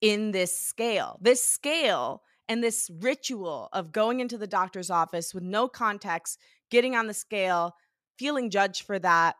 in 0.00 0.32
this 0.32 0.56
scale. 0.56 1.18
This 1.20 1.44
scale 1.44 2.22
and 2.48 2.62
this 2.62 2.90
ritual 3.00 3.68
of 3.72 3.92
going 3.92 4.20
into 4.20 4.36
the 4.36 4.46
doctor's 4.46 4.90
office 4.90 5.32
with 5.32 5.44
no 5.44 5.68
context, 5.68 6.38
getting 6.70 6.94
on 6.94 7.06
the 7.06 7.14
scale, 7.14 7.74
feeling 8.18 8.50
judged 8.50 8.82
for 8.82 8.98
that, 8.98 9.36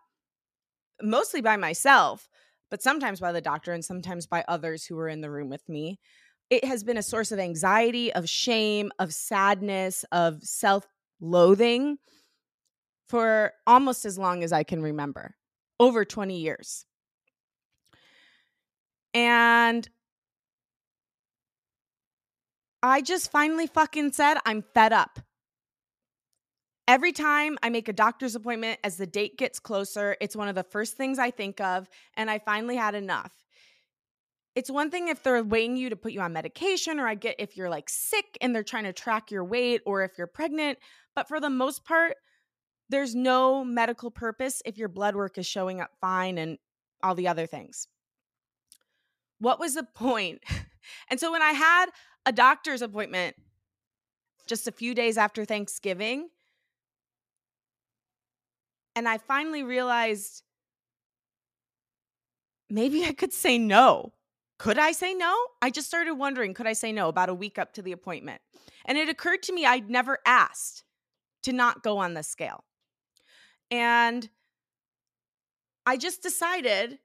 mostly 1.02 1.40
by 1.40 1.56
myself, 1.56 2.28
but 2.72 2.82
sometimes 2.82 3.20
by 3.20 3.32
the 3.32 3.40
doctor 3.42 3.74
and 3.74 3.84
sometimes 3.84 4.26
by 4.26 4.42
others 4.48 4.86
who 4.86 4.96
were 4.96 5.06
in 5.06 5.20
the 5.20 5.30
room 5.30 5.50
with 5.50 5.68
me. 5.68 6.00
It 6.48 6.64
has 6.64 6.82
been 6.82 6.96
a 6.96 7.02
source 7.02 7.30
of 7.30 7.38
anxiety, 7.38 8.10
of 8.14 8.26
shame, 8.26 8.90
of 8.98 9.12
sadness, 9.12 10.06
of 10.10 10.42
self 10.42 10.86
loathing 11.20 11.98
for 13.10 13.52
almost 13.66 14.06
as 14.06 14.18
long 14.18 14.42
as 14.42 14.54
I 14.54 14.62
can 14.62 14.80
remember 14.80 15.36
over 15.78 16.06
20 16.06 16.40
years. 16.40 16.86
And 19.12 19.86
I 22.82 23.02
just 23.02 23.30
finally 23.30 23.66
fucking 23.66 24.12
said, 24.12 24.38
I'm 24.46 24.64
fed 24.72 24.94
up. 24.94 25.20
Every 26.88 27.12
time 27.12 27.58
I 27.62 27.70
make 27.70 27.88
a 27.88 27.92
doctor's 27.92 28.34
appointment, 28.34 28.80
as 28.82 28.96
the 28.96 29.06
date 29.06 29.38
gets 29.38 29.60
closer, 29.60 30.16
it's 30.20 30.34
one 30.34 30.48
of 30.48 30.54
the 30.54 30.64
first 30.64 30.96
things 30.96 31.18
I 31.18 31.30
think 31.30 31.60
of, 31.60 31.88
and 32.16 32.28
I 32.28 32.38
finally 32.40 32.76
had 32.76 32.94
enough. 32.94 33.32
It's 34.54 34.70
one 34.70 34.90
thing 34.90 35.08
if 35.08 35.22
they're 35.22 35.42
weighing 35.42 35.76
you 35.76 35.90
to 35.90 35.96
put 35.96 36.12
you 36.12 36.20
on 36.20 36.32
medication, 36.32 36.98
or 36.98 37.06
I 37.06 37.14
get 37.14 37.36
if 37.38 37.56
you're 37.56 37.70
like 37.70 37.88
sick 37.88 38.36
and 38.40 38.54
they're 38.54 38.64
trying 38.64 38.84
to 38.84 38.92
track 38.92 39.30
your 39.30 39.44
weight, 39.44 39.80
or 39.86 40.02
if 40.02 40.18
you're 40.18 40.26
pregnant. 40.26 40.78
But 41.14 41.28
for 41.28 41.40
the 41.40 41.48
most 41.48 41.84
part, 41.84 42.16
there's 42.88 43.14
no 43.14 43.64
medical 43.64 44.10
purpose 44.10 44.60
if 44.66 44.76
your 44.76 44.88
blood 44.88 45.14
work 45.14 45.38
is 45.38 45.46
showing 45.46 45.80
up 45.80 45.90
fine 46.00 46.36
and 46.36 46.58
all 47.02 47.14
the 47.14 47.28
other 47.28 47.46
things. 47.46 47.86
What 49.38 49.58
was 49.58 49.74
the 49.74 49.84
point? 49.84 50.42
and 51.08 51.18
so 51.18 51.32
when 51.32 51.42
I 51.42 51.52
had 51.52 51.86
a 52.26 52.32
doctor's 52.32 52.82
appointment 52.82 53.36
just 54.46 54.68
a 54.68 54.72
few 54.72 54.94
days 54.94 55.16
after 55.16 55.44
Thanksgiving, 55.44 56.28
and 58.94 59.08
I 59.08 59.18
finally 59.18 59.62
realized 59.62 60.42
maybe 62.68 63.04
I 63.06 63.12
could 63.12 63.32
say 63.32 63.58
no. 63.58 64.12
Could 64.58 64.78
I 64.78 64.92
say 64.92 65.12
no? 65.14 65.34
I 65.60 65.70
just 65.70 65.88
started 65.88 66.14
wondering 66.14 66.54
could 66.54 66.66
I 66.66 66.72
say 66.72 66.92
no 66.92 67.08
about 67.08 67.28
a 67.28 67.34
week 67.34 67.58
up 67.58 67.72
to 67.74 67.82
the 67.82 67.92
appointment? 67.92 68.40
And 68.84 68.96
it 68.98 69.08
occurred 69.08 69.42
to 69.44 69.52
me 69.52 69.66
I'd 69.66 69.90
never 69.90 70.18
asked 70.26 70.84
to 71.42 71.52
not 71.52 71.82
go 71.82 71.98
on 71.98 72.14
the 72.14 72.22
scale. 72.22 72.64
And 73.70 74.28
I 75.84 75.96
just 75.96 76.22
decided, 76.22 76.98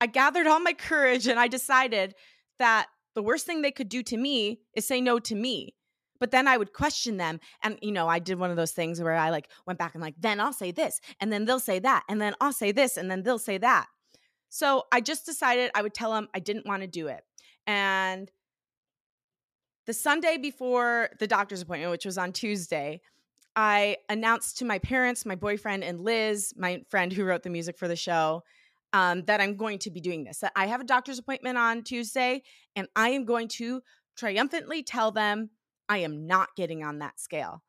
I 0.00 0.06
gathered 0.06 0.46
all 0.46 0.60
my 0.60 0.72
courage 0.78 1.26
and 1.26 1.38
I 1.38 1.48
decided 1.48 2.14
that 2.58 2.88
the 3.14 3.22
worst 3.22 3.46
thing 3.46 3.62
they 3.62 3.70
could 3.70 3.88
do 3.88 4.02
to 4.02 4.16
me 4.16 4.60
is 4.74 4.86
say 4.86 5.00
no 5.00 5.18
to 5.20 5.34
me 5.34 5.74
but 6.22 6.30
then 6.30 6.46
I 6.46 6.56
would 6.56 6.72
question 6.72 7.16
them. 7.16 7.40
And, 7.64 7.80
you 7.82 7.90
know, 7.90 8.06
I 8.06 8.20
did 8.20 8.38
one 8.38 8.52
of 8.52 8.56
those 8.56 8.70
things 8.70 9.02
where 9.02 9.16
I 9.16 9.30
like 9.30 9.48
went 9.66 9.76
back 9.76 9.96
and 9.96 10.00
like, 10.00 10.14
then 10.20 10.38
I'll 10.38 10.52
say 10.52 10.70
this, 10.70 11.00
and 11.18 11.32
then 11.32 11.46
they'll 11.46 11.58
say 11.58 11.80
that, 11.80 12.04
and 12.08 12.22
then 12.22 12.36
I'll 12.40 12.52
say 12.52 12.70
this, 12.70 12.96
and 12.96 13.10
then 13.10 13.24
they'll 13.24 13.40
say 13.40 13.58
that. 13.58 13.86
So 14.48 14.84
I 14.92 15.00
just 15.00 15.26
decided 15.26 15.72
I 15.74 15.82
would 15.82 15.94
tell 15.94 16.12
them 16.12 16.28
I 16.32 16.38
didn't 16.38 16.64
want 16.64 16.82
to 16.82 16.86
do 16.86 17.08
it. 17.08 17.24
And 17.66 18.30
the 19.88 19.92
Sunday 19.92 20.38
before 20.38 21.08
the 21.18 21.26
doctor's 21.26 21.62
appointment, 21.62 21.90
which 21.90 22.04
was 22.04 22.18
on 22.18 22.30
Tuesday, 22.30 23.00
I 23.56 23.96
announced 24.08 24.58
to 24.58 24.64
my 24.64 24.78
parents, 24.78 25.26
my 25.26 25.34
boyfriend, 25.34 25.82
and 25.82 25.98
Liz, 25.98 26.54
my 26.56 26.82
friend 26.88 27.12
who 27.12 27.24
wrote 27.24 27.42
the 27.42 27.50
music 27.50 27.76
for 27.76 27.88
the 27.88 27.96
show, 27.96 28.44
um, 28.92 29.22
that 29.22 29.40
I'm 29.40 29.56
going 29.56 29.80
to 29.80 29.90
be 29.90 30.00
doing 30.00 30.22
this. 30.22 30.38
That 30.38 30.52
I 30.54 30.66
have 30.66 30.80
a 30.80 30.84
doctor's 30.84 31.18
appointment 31.18 31.58
on 31.58 31.82
Tuesday, 31.82 32.44
and 32.76 32.86
I 32.94 33.08
am 33.08 33.24
going 33.24 33.48
to 33.58 33.82
triumphantly 34.16 34.84
tell 34.84 35.10
them 35.10 35.50
I 35.92 35.98
am 35.98 36.26
not 36.26 36.56
getting 36.56 36.82
on 36.82 37.00
that 37.00 37.20
scale. 37.20 37.62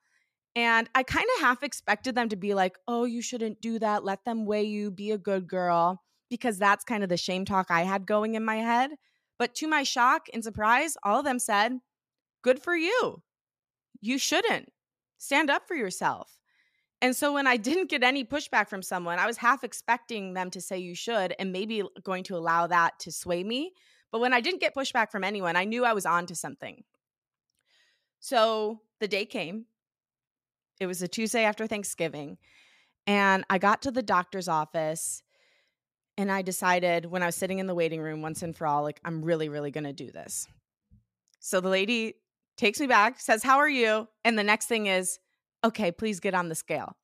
And 0.55 0.89
I 0.95 1.03
kind 1.03 1.25
of 1.35 1.41
half 1.41 1.61
expected 1.61 2.15
them 2.15 2.29
to 2.29 2.37
be 2.37 2.53
like, 2.53 2.77
oh, 2.87 3.03
you 3.03 3.21
shouldn't 3.21 3.59
do 3.59 3.79
that. 3.79 4.05
Let 4.05 4.23
them 4.23 4.45
weigh 4.45 4.63
you. 4.63 4.91
Be 4.91 5.11
a 5.11 5.17
good 5.17 5.45
girl. 5.45 6.01
Because 6.29 6.57
that's 6.57 6.85
kind 6.85 7.03
of 7.03 7.09
the 7.09 7.17
shame 7.17 7.43
talk 7.43 7.67
I 7.69 7.81
had 7.81 8.05
going 8.05 8.35
in 8.35 8.45
my 8.45 8.57
head. 8.57 8.91
But 9.37 9.55
to 9.55 9.67
my 9.67 9.83
shock 9.83 10.27
and 10.33 10.41
surprise, 10.41 10.95
all 11.03 11.19
of 11.19 11.25
them 11.25 11.37
said, 11.37 11.73
Good 12.43 12.61
for 12.61 12.77
you. 12.77 13.21
You 13.99 14.17
shouldn't. 14.17 14.71
Stand 15.17 15.49
up 15.49 15.67
for 15.67 15.75
yourself. 15.75 16.37
And 17.01 17.13
so 17.13 17.33
when 17.33 17.45
I 17.45 17.57
didn't 17.67 17.89
get 17.89 18.03
any 18.03 18.23
pushback 18.23 18.69
from 18.69 18.83
someone, 18.83 19.19
I 19.19 19.27
was 19.27 19.35
half 19.35 19.65
expecting 19.65 20.33
them 20.33 20.49
to 20.51 20.61
say 20.61 20.77
you 20.77 20.95
should 20.95 21.35
and 21.39 21.51
maybe 21.51 21.83
going 22.03 22.23
to 22.25 22.37
allow 22.37 22.67
that 22.67 22.99
to 22.99 23.11
sway 23.11 23.43
me. 23.43 23.73
But 24.13 24.21
when 24.21 24.33
I 24.33 24.39
didn't 24.39 24.61
get 24.61 24.75
pushback 24.75 25.11
from 25.11 25.25
anyone, 25.25 25.57
I 25.57 25.65
knew 25.65 25.83
I 25.83 25.93
was 25.93 26.05
on 26.05 26.25
to 26.27 26.35
something. 26.35 26.83
So 28.23 28.79
the 29.01 29.07
day 29.09 29.25
came. 29.25 29.65
It 30.79 30.85
was 30.85 31.01
a 31.01 31.09
Tuesday 31.09 31.43
after 31.43 31.67
Thanksgiving. 31.67 32.37
And 33.05 33.43
I 33.49 33.57
got 33.57 33.81
to 33.81 33.91
the 33.91 34.01
doctor's 34.01 34.47
office 34.47 35.23
and 36.17 36.31
I 36.31 36.41
decided 36.41 37.05
when 37.05 37.21
I 37.21 37.25
was 37.25 37.35
sitting 37.35 37.59
in 37.59 37.67
the 37.67 37.75
waiting 37.75 37.99
room 37.99 38.21
once 38.21 38.41
and 38.41 38.55
for 38.55 38.65
all, 38.65 38.81
like, 38.81 39.01
I'm 39.03 39.25
really, 39.25 39.49
really 39.49 39.71
going 39.71 39.83
to 39.83 39.91
do 39.91 40.09
this. 40.09 40.47
So 41.41 41.59
the 41.59 41.67
lady 41.67 42.13
takes 42.55 42.79
me 42.79 42.87
back, 42.87 43.19
says, 43.19 43.43
How 43.43 43.57
are 43.57 43.67
you? 43.67 44.07
And 44.23 44.39
the 44.39 44.43
next 44.43 44.67
thing 44.67 44.85
is, 44.85 45.19
Okay, 45.65 45.91
please 45.91 46.21
get 46.21 46.33
on 46.33 46.47
the 46.47 46.55
scale. 46.55 46.95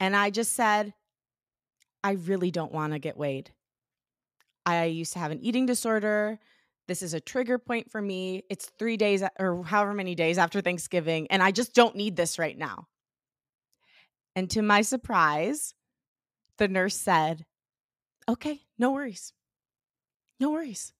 And 0.00 0.16
I 0.16 0.30
just 0.30 0.54
said, 0.54 0.94
I 2.02 2.12
really 2.12 2.50
don't 2.50 2.72
want 2.72 2.94
to 2.94 2.98
get 2.98 3.18
weighed. 3.18 3.50
I 4.64 4.84
used 4.84 5.12
to 5.12 5.18
have 5.18 5.30
an 5.30 5.40
eating 5.40 5.66
disorder. 5.66 6.38
This 6.88 7.02
is 7.02 7.12
a 7.12 7.20
trigger 7.20 7.58
point 7.58 7.90
for 7.90 8.00
me. 8.00 8.44
It's 8.48 8.70
three 8.78 8.96
days 8.96 9.22
or 9.38 9.62
however 9.62 9.92
many 9.92 10.14
days 10.14 10.38
after 10.38 10.62
Thanksgiving, 10.62 11.26
and 11.30 11.42
I 11.42 11.50
just 11.50 11.74
don't 11.74 11.94
need 11.94 12.16
this 12.16 12.38
right 12.38 12.56
now. 12.56 12.88
And 14.34 14.48
to 14.50 14.62
my 14.62 14.80
surprise, 14.80 15.74
the 16.56 16.66
nurse 16.66 16.96
said, 16.96 17.44
Okay, 18.26 18.60
no 18.78 18.92
worries. 18.92 19.34
No 20.40 20.50
worries. 20.50 20.92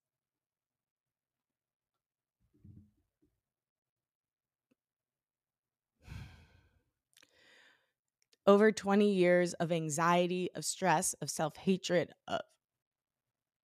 Over 8.47 8.73
20 8.73 9.13
years 9.13 9.55
of 9.55 9.73
anxiety, 9.73 10.51
of 10.55 10.65
stress, 10.65 11.15
of 11.23 11.31
self 11.31 11.57
hatred, 11.57 12.13
of 12.27 12.41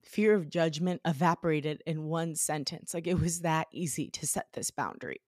fear 0.05 0.35
of 0.35 0.49
judgment 0.49 1.01
evaporated 1.05 1.83
in 1.87 2.05
one 2.05 2.35
sentence. 2.35 2.95
Like 2.95 3.07
it 3.07 3.21
was 3.21 3.41
that 3.41 3.69
easy 3.73 4.09
to 4.11 4.27
set 4.27 4.47
this 4.53 4.71
boundary. 4.71 5.21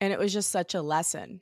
And 0.00 0.12
it 0.12 0.18
was 0.18 0.32
just 0.32 0.50
such 0.50 0.74
a 0.74 0.82
lesson 0.82 1.40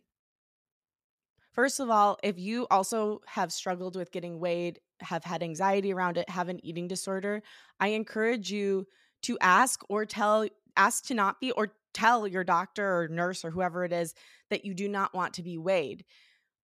First 1.53 1.81
of 1.81 1.91
all, 1.91 2.19
if 2.23 2.39
you 2.39 2.67
also 2.71 3.21
have 3.27 3.53
struggled 3.53 3.97
with 3.97 4.13
getting 4.13 4.39
weighed, 4.39 4.81
have 5.01 5.25
had 5.25 5.43
anxiety 5.43 5.93
around 5.93 6.17
it, 6.17 6.29
have 6.31 6.49
an 6.49 6.65
eating 6.65 6.87
disorder, 6.87 7.43
I 7.81 7.89
encourage 7.89 8.51
you 8.51 8.87
to 9.23 9.37
ask 9.41 9.83
or 9.89 10.07
tell, 10.07 10.47
ask 10.77 11.07
to 11.07 11.15
not 11.15 11.41
be, 11.41 11.51
or 11.53 11.75
tell 11.93 12.27
your 12.27 12.45
doctor 12.45 12.87
or 12.87 13.09
nurse 13.09 13.45
or 13.45 13.51
whoever 13.51 13.85
it 13.85 13.93
is 13.93 14.15
that 14.51 14.65
you 14.65 14.75
do 14.75 14.89
not 14.89 15.13
want 15.13 15.35
to 15.35 15.43
be 15.43 15.59
weighed. 15.59 16.05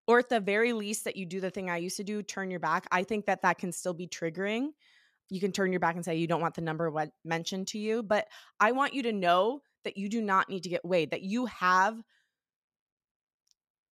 Or 0.07 0.19
at 0.21 0.29
the 0.29 0.41
very 0.41 0.73
least, 0.73 1.05
that 1.05 1.17
you 1.17 1.27
do 1.27 1.41
the 1.41 1.51
thing 1.51 1.69
I 1.69 1.79
used 1.79 1.97
to 1.97 2.05
do, 2.05 2.23
turn 2.23 2.51
your 2.51 2.61
back. 2.61 2.87
I 2.93 3.03
think 3.03 3.27
that 3.27 3.43
that 3.43 3.59
can 3.59 3.73
still 3.73 3.95
be 3.95 4.07
triggering. 4.07 4.69
You 5.29 5.41
can 5.41 5.51
turn 5.51 5.73
your 5.73 5.81
back 5.81 5.97
and 5.97 6.05
say 6.05 6.17
you 6.17 6.29
don't 6.29 6.41
want 6.41 6.55
the 6.55 6.61
number 6.61 6.91
what 6.91 7.11
mentioned 7.25 7.67
to 7.69 7.79
you, 7.79 8.03
but 8.03 8.29
I 8.61 8.73
want 8.73 8.95
you 8.95 9.03
to 9.05 9.13
know 9.13 9.63
that 9.85 9.97
you 9.97 10.09
do 10.09 10.23
not 10.23 10.49
need 10.49 10.63
to 10.63 10.69
get 10.69 10.85
weighed, 10.85 11.11
that 11.11 11.23
you 11.23 11.47
have 11.47 12.01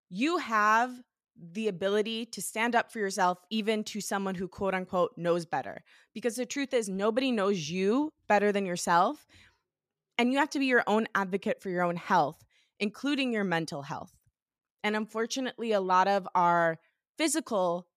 you 0.10 0.38
have 0.38 0.92
the 1.54 1.70
ability 1.70 2.26
to 2.26 2.42
stand 2.42 2.76
up 2.76 2.92
for 2.92 3.00
yourself, 3.00 3.40
even 3.50 3.84
to 3.86 4.02
someone 4.02 4.36
who 4.36 4.48
quote 4.48 4.74
unquote 4.74 5.12
knows 5.18 5.46
better. 5.46 5.84
Because 6.14 6.36
the 6.36 6.46
truth 6.46 6.74
is, 6.74 6.90
nobody 6.90 7.32
knows 7.32 7.70
you 7.70 8.12
better 8.28 8.52
than 8.52 8.66
yourself. 8.66 9.26
And 10.18 10.32
you 10.32 10.40
have 10.40 10.50
to 10.52 10.60
be 10.60 10.66
your 10.66 10.84
own 10.86 11.08
advocate 11.16 11.62
for 11.62 11.70
your 11.70 11.84
own 11.84 11.96
health, 11.96 12.44
including 12.80 13.32
your 13.32 13.46
mental 13.46 13.82
health. 13.82 14.12
And 14.84 14.96
unfortunately, 14.96 15.72
a 15.72 15.82
lot 15.82 16.08
of 16.08 16.28
our 16.36 16.80
physical 17.18 17.88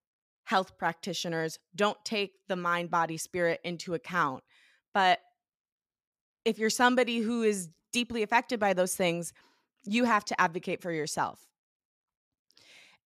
health 0.44 0.77
practitioners 0.77 1.59
don't 1.75 2.03
take 2.05 2.33
the 2.49 2.57
mind, 2.57 2.90
body, 2.90 3.16
spirit 3.16 3.61
into 3.64 3.94
account. 3.94 4.44
But 4.92 5.20
if 6.44 6.59
you're 6.59 6.70
somebody 6.70 7.18
who 7.18 7.42
is 7.42 7.68
deeply 7.92 8.23
affected 8.23 8.61
by 8.61 8.75
those 8.75 8.94
things, 8.94 9.33
you 9.85 10.05
have 10.05 10.25
to 10.27 10.40
advocate 10.40 10.83
for 10.83 10.92
yourself. 10.92 11.47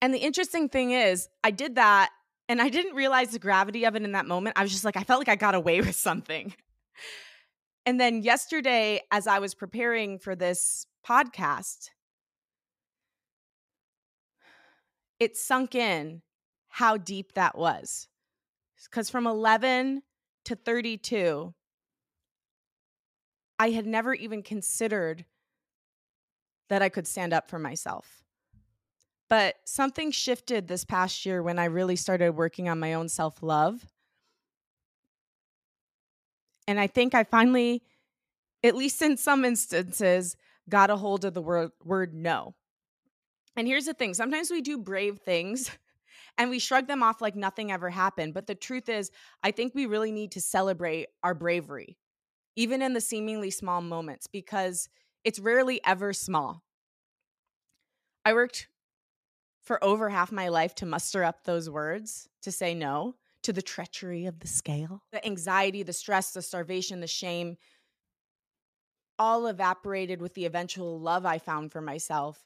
And 0.00 0.12
the 0.14 0.18
interesting 0.18 0.68
thing 0.68 0.92
is, 0.92 1.28
I 1.42 1.50
did 1.50 1.76
that 1.76 2.10
and 2.48 2.62
I 2.62 2.68
didn't 2.68 2.94
realize 2.94 3.30
the 3.30 3.38
gravity 3.38 3.84
of 3.84 3.94
it 3.96 4.02
in 4.02 4.12
that 4.12 4.26
moment. 4.26 4.58
I 4.58 4.62
was 4.62 4.72
just 4.72 4.84
like, 4.84 4.96
I 4.96 5.02
felt 5.02 5.20
like 5.20 5.28
I 5.28 5.36
got 5.36 5.54
away 5.54 5.80
with 5.82 5.96
something. 5.96 6.54
And 7.86 8.00
then 8.00 8.22
yesterday, 8.22 9.00
as 9.10 9.26
I 9.26 9.38
was 9.38 9.54
preparing 9.54 10.18
for 10.18 10.34
this 10.34 10.86
podcast, 11.06 11.90
it 15.20 15.36
sunk 15.36 15.74
in 15.74 16.22
how 16.68 16.96
deep 16.96 17.32
that 17.34 17.56
was. 17.56 18.08
Because 18.84 19.10
from 19.10 19.26
11 19.26 20.02
to 20.44 20.54
32, 20.54 21.54
I 23.58 23.70
had 23.70 23.86
never 23.86 24.14
even 24.14 24.42
considered 24.42 25.24
that 26.68 26.82
I 26.82 26.88
could 26.88 27.06
stand 27.06 27.32
up 27.32 27.50
for 27.50 27.58
myself. 27.58 28.22
But 29.28 29.56
something 29.64 30.10
shifted 30.10 30.68
this 30.68 30.84
past 30.84 31.26
year 31.26 31.42
when 31.42 31.58
I 31.58 31.66
really 31.66 31.96
started 31.96 32.32
working 32.32 32.68
on 32.68 32.80
my 32.80 32.94
own 32.94 33.08
self 33.08 33.42
love. 33.42 33.84
And 36.66 36.78
I 36.78 36.86
think 36.86 37.14
I 37.14 37.24
finally, 37.24 37.82
at 38.62 38.74
least 38.76 39.02
in 39.02 39.16
some 39.16 39.44
instances, 39.44 40.36
got 40.68 40.90
a 40.90 40.96
hold 40.96 41.24
of 41.24 41.34
the 41.34 41.42
word, 41.42 41.72
word 41.82 42.14
no. 42.14 42.54
And 43.58 43.66
here's 43.66 43.86
the 43.86 43.92
thing 43.92 44.14
sometimes 44.14 44.52
we 44.52 44.60
do 44.60 44.78
brave 44.78 45.18
things 45.18 45.68
and 46.38 46.48
we 46.48 46.60
shrug 46.60 46.86
them 46.86 47.02
off 47.02 47.20
like 47.20 47.34
nothing 47.34 47.72
ever 47.72 47.90
happened. 47.90 48.32
But 48.32 48.46
the 48.46 48.54
truth 48.54 48.88
is, 48.88 49.10
I 49.42 49.50
think 49.50 49.74
we 49.74 49.84
really 49.84 50.12
need 50.12 50.30
to 50.32 50.40
celebrate 50.40 51.08
our 51.24 51.34
bravery, 51.34 51.98
even 52.54 52.82
in 52.82 52.92
the 52.92 53.00
seemingly 53.00 53.50
small 53.50 53.80
moments, 53.80 54.28
because 54.28 54.88
it's 55.24 55.40
rarely 55.40 55.80
ever 55.84 56.12
small. 56.12 56.62
I 58.24 58.32
worked 58.32 58.68
for 59.60 59.82
over 59.82 60.08
half 60.08 60.30
my 60.30 60.48
life 60.48 60.76
to 60.76 60.86
muster 60.86 61.24
up 61.24 61.42
those 61.42 61.68
words 61.68 62.28
to 62.42 62.52
say 62.52 62.74
no 62.74 63.16
to 63.42 63.52
the 63.52 63.60
treachery 63.60 64.26
of 64.26 64.38
the 64.38 64.46
scale, 64.46 65.02
the 65.10 65.26
anxiety, 65.26 65.82
the 65.82 65.92
stress, 65.92 66.30
the 66.30 66.42
starvation, 66.42 67.00
the 67.00 67.08
shame, 67.08 67.56
all 69.18 69.48
evaporated 69.48 70.22
with 70.22 70.34
the 70.34 70.44
eventual 70.44 71.00
love 71.00 71.26
I 71.26 71.38
found 71.38 71.72
for 71.72 71.80
myself 71.80 72.44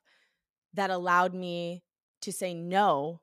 that 0.74 0.90
allowed 0.90 1.34
me 1.34 1.82
to 2.22 2.32
say 2.32 2.54
no 2.54 3.20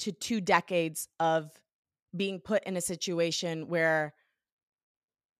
to 0.00 0.12
two 0.12 0.40
decades 0.40 1.08
of 1.20 1.50
being 2.16 2.40
put 2.40 2.64
in 2.64 2.76
a 2.76 2.80
situation 2.80 3.68
where 3.68 4.14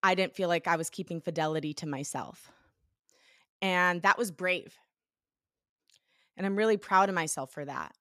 I 0.02 0.14
didn't 0.14 0.34
feel 0.34 0.48
like 0.48 0.66
I 0.66 0.76
was 0.76 0.90
keeping 0.90 1.20
fidelity 1.20 1.74
to 1.74 1.86
myself. 1.86 2.50
And 3.60 4.02
that 4.02 4.18
was 4.18 4.30
brave. 4.30 4.76
And 6.36 6.46
I'm 6.46 6.56
really 6.56 6.76
proud 6.76 7.08
of 7.08 7.14
myself 7.14 7.50
for 7.50 7.64
that. 7.64 7.92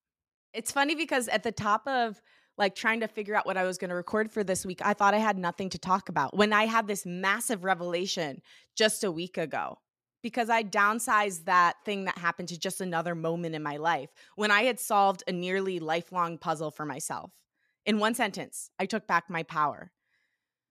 It's 0.54 0.72
funny 0.72 0.96
because 0.96 1.28
at 1.28 1.44
the 1.44 1.52
top 1.52 1.88
of 1.88 2.22
like 2.58 2.76
trying 2.76 3.00
to 3.00 3.08
figure 3.08 3.36
out 3.36 3.46
what 3.46 3.58
I 3.58 3.64
was 3.64 3.78
going 3.78 3.90
to 3.90 3.96
record 3.96 4.32
for 4.32 4.44
this 4.44 4.66
week, 4.66 4.82
I 4.84 4.94
thought 4.94 5.14
I 5.14 5.20
had 5.20 5.38
nothing 5.38 5.70
to 5.72 5.80
talk 5.80 6.10
about 6.10 6.36
when 6.36 6.54
I 6.54 6.66
had 6.66 6.88
this 6.88 7.06
massive 7.06 7.64
revelation 7.64 8.42
just 8.76 9.04
a 9.04 9.12
week 9.12 9.38
ago 9.38 9.78
because 10.24 10.50
I 10.50 10.64
downsized 10.64 11.46
that 11.46 11.76
thing 11.86 12.06
that 12.06 12.18
happened 12.18 12.50
to 12.50 12.60
just 12.60 12.82
another 12.82 13.16
moment 13.16 13.56
in 13.56 13.64
my 13.64 13.78
life 13.78 14.10
when 14.36 14.52
I 14.52 14.64
had 14.64 14.80
solved 14.80 15.24
a 15.28 15.32
nearly 15.32 15.80
lifelong 15.80 16.38
puzzle 16.38 16.72
for 16.72 16.86
myself. 16.86 17.32
In 17.86 18.00
one 18.00 18.16
sentence, 18.16 18.70
I 18.80 18.86
took 18.86 19.08
back 19.08 19.30
my 19.30 19.44
power. 19.44 19.92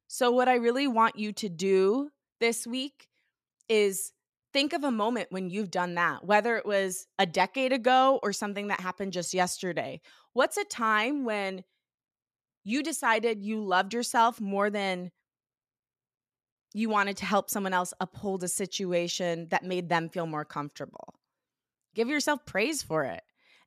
So, 0.09 0.31
what 0.31 0.49
I 0.49 0.55
really 0.57 0.87
want 0.87 1.19
you 1.19 1.33
to 1.33 1.49
do 1.49 2.11
this 2.41 2.67
week 2.67 3.09
is 3.69 4.13
think 4.53 4.73
of 4.73 4.85
a 4.85 4.91
moment 4.91 5.29
when 5.31 5.51
you've 5.51 5.71
done 5.71 5.95
that, 5.95 6.25
whether 6.25 6.57
it 6.57 6.67
was 6.67 7.07
a 7.19 7.27
decade 7.27 7.73
ago 7.73 8.21
or 8.23 8.33
something 8.33 8.69
that 8.69 8.81
happened 8.81 9.13
just 9.13 9.35
yesterday. 9.35 10.01
What's 10.33 10.57
a 10.57 10.65
time 10.65 11.25
when 11.25 11.65
you 12.65 12.83
decided 12.83 13.43
you 13.43 13.63
loved 13.63 13.95
yourself 13.95 14.41
more 14.41 14.71
than 14.71 15.11
you 16.79 16.89
wanted 16.89 17.17
to 17.19 17.25
help 17.25 17.49
someone 17.51 17.73
else 17.73 17.95
uphold 18.01 18.43
a 18.45 18.49
situation 18.49 19.49
that 19.49 19.65
made 19.65 19.89
them 19.89 20.09
feel 20.09 20.27
more 20.27 20.45
comfortable? 20.45 21.15
Give 21.95 22.09
yourself 22.09 22.45
praise 22.45 22.83
for 22.83 23.05
it. 23.05 23.23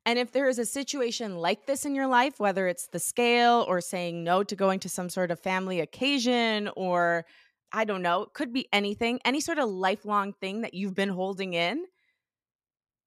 And 0.06 0.18
if 0.18 0.32
there 0.32 0.48
is 0.48 0.58
a 0.58 0.64
situation 0.64 1.36
like 1.36 1.66
this 1.66 1.84
in 1.84 1.94
your 1.94 2.06
life, 2.06 2.40
whether 2.40 2.68
it's 2.68 2.86
the 2.86 2.98
scale 2.98 3.64
or 3.68 3.80
saying 3.80 4.24
no 4.24 4.42
to 4.44 4.56
going 4.56 4.80
to 4.80 4.88
some 4.88 5.10
sort 5.10 5.30
of 5.30 5.40
family 5.40 5.80
occasion 5.80 6.70
or 6.76 7.26
I 7.72 7.84
don't 7.84 8.02
know, 8.02 8.22
it 8.22 8.32
could 8.32 8.52
be 8.52 8.66
anything, 8.72 9.20
any 9.24 9.40
sort 9.40 9.58
of 9.58 9.68
lifelong 9.68 10.32
thing 10.32 10.62
that 10.62 10.74
you've 10.74 10.94
been 10.94 11.10
holding 11.10 11.54
in. 11.54 11.84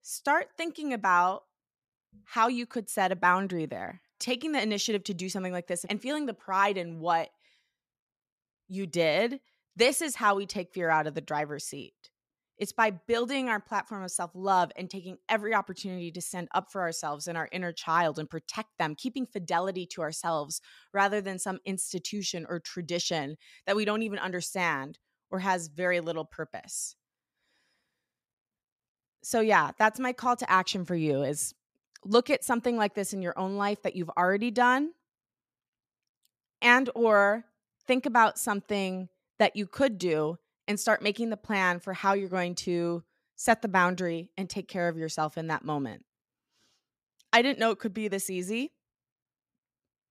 Start 0.02 0.50
thinking 0.58 0.94
about 0.94 1.44
how 2.26 2.48
you 2.48 2.66
could 2.66 2.90
set 2.90 3.12
a 3.12 3.16
boundary 3.16 3.66
there. 3.66 4.02
taking 4.24 4.54
the 4.54 4.62
initiative 4.62 5.04
to 5.04 5.14
do 5.14 5.28
something 5.28 5.52
like 5.52 5.68
this 5.68 5.84
and 5.86 6.02
feeling 6.02 6.26
the 6.26 6.34
pride 6.34 6.78
in 6.78 7.02
what 7.02 7.30
you 8.70 8.88
did, 8.88 9.42
this 9.76 10.02
is 10.02 10.16
how 10.16 10.36
we 10.36 10.46
take 10.46 10.74
fear 10.74 10.90
out 10.90 11.08
of 11.08 11.16
the 11.16 11.22
driver's 11.22 11.66
seat. 11.66 11.94
It's 12.58 12.72
by 12.72 12.92
building 12.92 13.50
our 13.50 13.60
platform 13.60 14.04
of 14.04 14.12
self 14.12 14.32
love 14.36 14.72
and 14.76 14.90
taking 14.90 15.18
every 15.28 15.56
opportunity 15.56 16.12
to 16.12 16.22
stand 16.22 16.48
up 16.54 16.72
for 16.72 16.82
ourselves 16.82 17.28
and 17.28 17.38
our 17.38 17.50
inner 17.52 17.72
child 17.72 18.20
and 18.20 18.30
protect 18.30 18.70
them, 18.78 18.96
keeping 18.96 19.26
fidelity 19.26 19.88
to 19.88 20.02
ourselves 20.02 20.62
rather 20.94 21.20
than 21.20 21.40
some 21.40 21.60
institution 21.66 22.46
or 22.48 22.60
tradition 22.60 23.38
that 23.66 23.76
we 23.76 23.86
don't 23.86 24.04
even 24.04 24.20
understand 24.20 25.00
or 25.32 25.40
has 25.40 25.68
very 25.68 26.00
little 26.00 26.26
purpose. 26.26 26.96
So 29.24 29.40
yeah, 29.40 29.72
that's 29.80 30.00
my 30.00 30.14
call 30.14 30.36
to 30.36 30.50
action 30.50 30.86
for 30.86 30.96
you 30.96 31.24
is 31.24 31.56
look 32.06 32.30
at 32.30 32.44
something 32.44 32.78
like 32.78 32.94
this 32.94 33.14
in 33.14 33.22
your 33.22 33.38
own 33.38 33.56
life 33.56 33.82
that 33.82 33.96
you've 33.96 34.12
already 34.18 34.52
done 34.52 34.92
and 36.62 36.90
or 36.94 37.46
think 37.88 38.06
about 38.06 38.38
something 38.38 39.10
that 39.44 39.58
you 39.58 39.68
could 39.68 39.98
do 39.98 40.38
and 40.70 40.80
start 40.80 41.02
making 41.02 41.30
the 41.30 41.36
plan 41.36 41.78
for 41.78 41.92
how 41.92 42.14
you're 42.14 42.30
going 42.30 42.56
to 42.56 43.04
set 43.36 43.62
the 43.62 43.68
boundary 43.68 44.30
and 44.38 44.50
take 44.50 44.70
care 44.70 44.88
of 44.88 44.96
yourself 44.96 45.38
in 45.38 45.48
that 45.48 45.66
moment. 45.66 46.06
I 47.34 47.42
didn't 47.42 47.60
know 47.60 47.72
it 47.72 47.80
could 47.80 47.94
be 47.94 48.08
this 48.08 48.30
easy. 48.30 48.72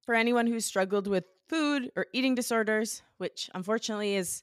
For 0.02 0.14
anyone 0.14 0.46
who's 0.46 0.66
struggled 0.66 1.06
with 1.06 1.24
food 1.48 1.90
or 1.96 2.08
eating 2.12 2.34
disorders, 2.34 3.00
which 3.16 3.48
unfortunately 3.54 4.16
is 4.16 4.42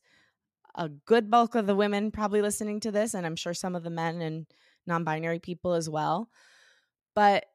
a 0.73 0.89
good 0.89 1.29
bulk 1.29 1.53
of 1.53 1.67
the 1.67 1.75
women 1.75 2.09
probably 2.09 2.41
listening 2.41 2.79
to 2.79 2.91
this, 2.91 3.13
and 3.13 3.27
I'm 3.27 3.35
sure 3.35 3.53
some 3.53 3.75
of 3.75 3.83
the 3.83 3.91
men 3.91 4.23
and 4.23 4.47
non 4.87 5.03
binary 5.03 5.37
people 5.37 5.73
as 5.73 5.87
well. 5.87 6.31
But 7.13 7.45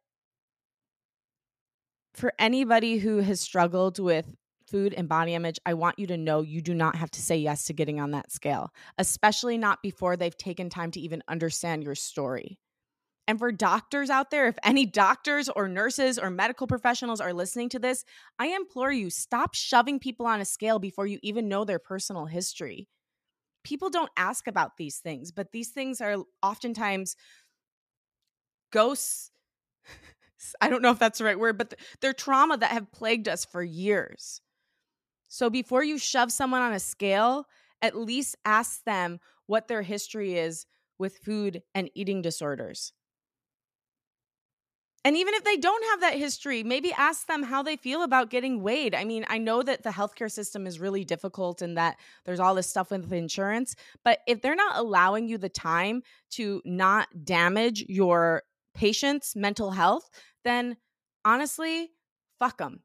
for 2.12 2.32
anybody 2.38 2.98
who 2.98 3.18
has 3.22 3.40
struggled 3.40 3.98
with 3.98 4.36
food 4.74 4.92
and 4.92 5.08
body 5.08 5.34
image, 5.34 5.60
I 5.64 5.74
want 5.74 6.00
you 6.00 6.08
to 6.08 6.16
know 6.16 6.42
you 6.42 6.60
do 6.60 6.74
not 6.74 6.96
have 6.96 7.10
to 7.12 7.22
say 7.22 7.36
yes 7.36 7.66
to 7.66 7.72
getting 7.72 8.00
on 8.00 8.10
that 8.10 8.32
scale, 8.32 8.72
especially 8.98 9.56
not 9.56 9.80
before 9.84 10.16
they've 10.16 10.36
taken 10.36 10.68
time 10.68 10.90
to 10.90 11.00
even 11.00 11.22
understand 11.28 11.84
your 11.84 11.94
story. 11.94 12.58
And 13.28 13.38
for 13.38 13.52
doctors 13.52 14.10
out 14.10 14.32
there, 14.32 14.48
if 14.48 14.58
any 14.64 14.84
doctors 14.84 15.48
or 15.48 15.68
nurses 15.68 16.18
or 16.18 16.28
medical 16.28 16.66
professionals 16.66 17.20
are 17.20 17.32
listening 17.32 17.68
to 17.68 17.78
this, 17.78 18.04
I 18.40 18.48
implore 18.48 18.90
you 18.90 19.10
stop 19.10 19.54
shoving 19.54 20.00
people 20.00 20.26
on 20.26 20.40
a 20.40 20.44
scale 20.44 20.80
before 20.80 21.06
you 21.06 21.20
even 21.22 21.48
know 21.48 21.64
their 21.64 21.78
personal 21.78 22.26
history. 22.26 22.88
People 23.62 23.90
don't 23.90 24.10
ask 24.16 24.48
about 24.48 24.76
these 24.76 24.98
things, 24.98 25.30
but 25.30 25.52
these 25.52 25.68
things 25.68 26.00
are 26.00 26.16
oftentimes 26.42 27.14
ghosts. 28.72 29.30
I 30.60 30.68
don't 30.68 30.82
know 30.82 30.90
if 30.90 30.98
that's 30.98 31.20
the 31.20 31.26
right 31.26 31.38
word, 31.38 31.58
but 31.58 31.74
they're 32.00 32.12
trauma 32.12 32.56
that 32.56 32.72
have 32.72 32.90
plagued 32.90 33.28
us 33.28 33.44
for 33.44 33.62
years. 33.62 34.40
So 35.34 35.50
before 35.50 35.82
you 35.82 35.98
shove 35.98 36.30
someone 36.30 36.62
on 36.62 36.74
a 36.74 36.78
scale, 36.78 37.46
at 37.82 37.96
least 37.96 38.36
ask 38.44 38.84
them 38.84 39.18
what 39.46 39.66
their 39.66 39.82
history 39.82 40.38
is 40.38 40.64
with 40.96 41.18
food 41.18 41.60
and 41.74 41.90
eating 41.96 42.22
disorders. 42.22 42.92
And 45.04 45.16
even 45.16 45.34
if 45.34 45.42
they 45.42 45.56
don't 45.56 45.84
have 45.90 46.02
that 46.02 46.16
history, 46.16 46.62
maybe 46.62 46.92
ask 46.92 47.26
them 47.26 47.42
how 47.42 47.64
they 47.64 47.74
feel 47.74 48.04
about 48.04 48.30
getting 48.30 48.62
weighed. 48.62 48.94
I 48.94 49.02
mean, 49.02 49.26
I 49.28 49.38
know 49.38 49.64
that 49.64 49.82
the 49.82 49.90
healthcare 49.90 50.30
system 50.30 50.68
is 50.68 50.78
really 50.78 51.04
difficult 51.04 51.62
and 51.62 51.76
that 51.76 51.96
there's 52.24 52.38
all 52.38 52.54
this 52.54 52.70
stuff 52.70 52.92
with 52.92 53.12
insurance, 53.12 53.74
but 54.04 54.20
if 54.28 54.40
they're 54.40 54.54
not 54.54 54.76
allowing 54.76 55.26
you 55.26 55.36
the 55.36 55.48
time 55.48 56.04
to 56.34 56.62
not 56.64 57.08
damage 57.24 57.84
your 57.88 58.44
patient's 58.72 59.34
mental 59.34 59.72
health, 59.72 60.08
then 60.44 60.76
honestly, 61.24 61.90
fuck 62.38 62.58
them 62.58 62.84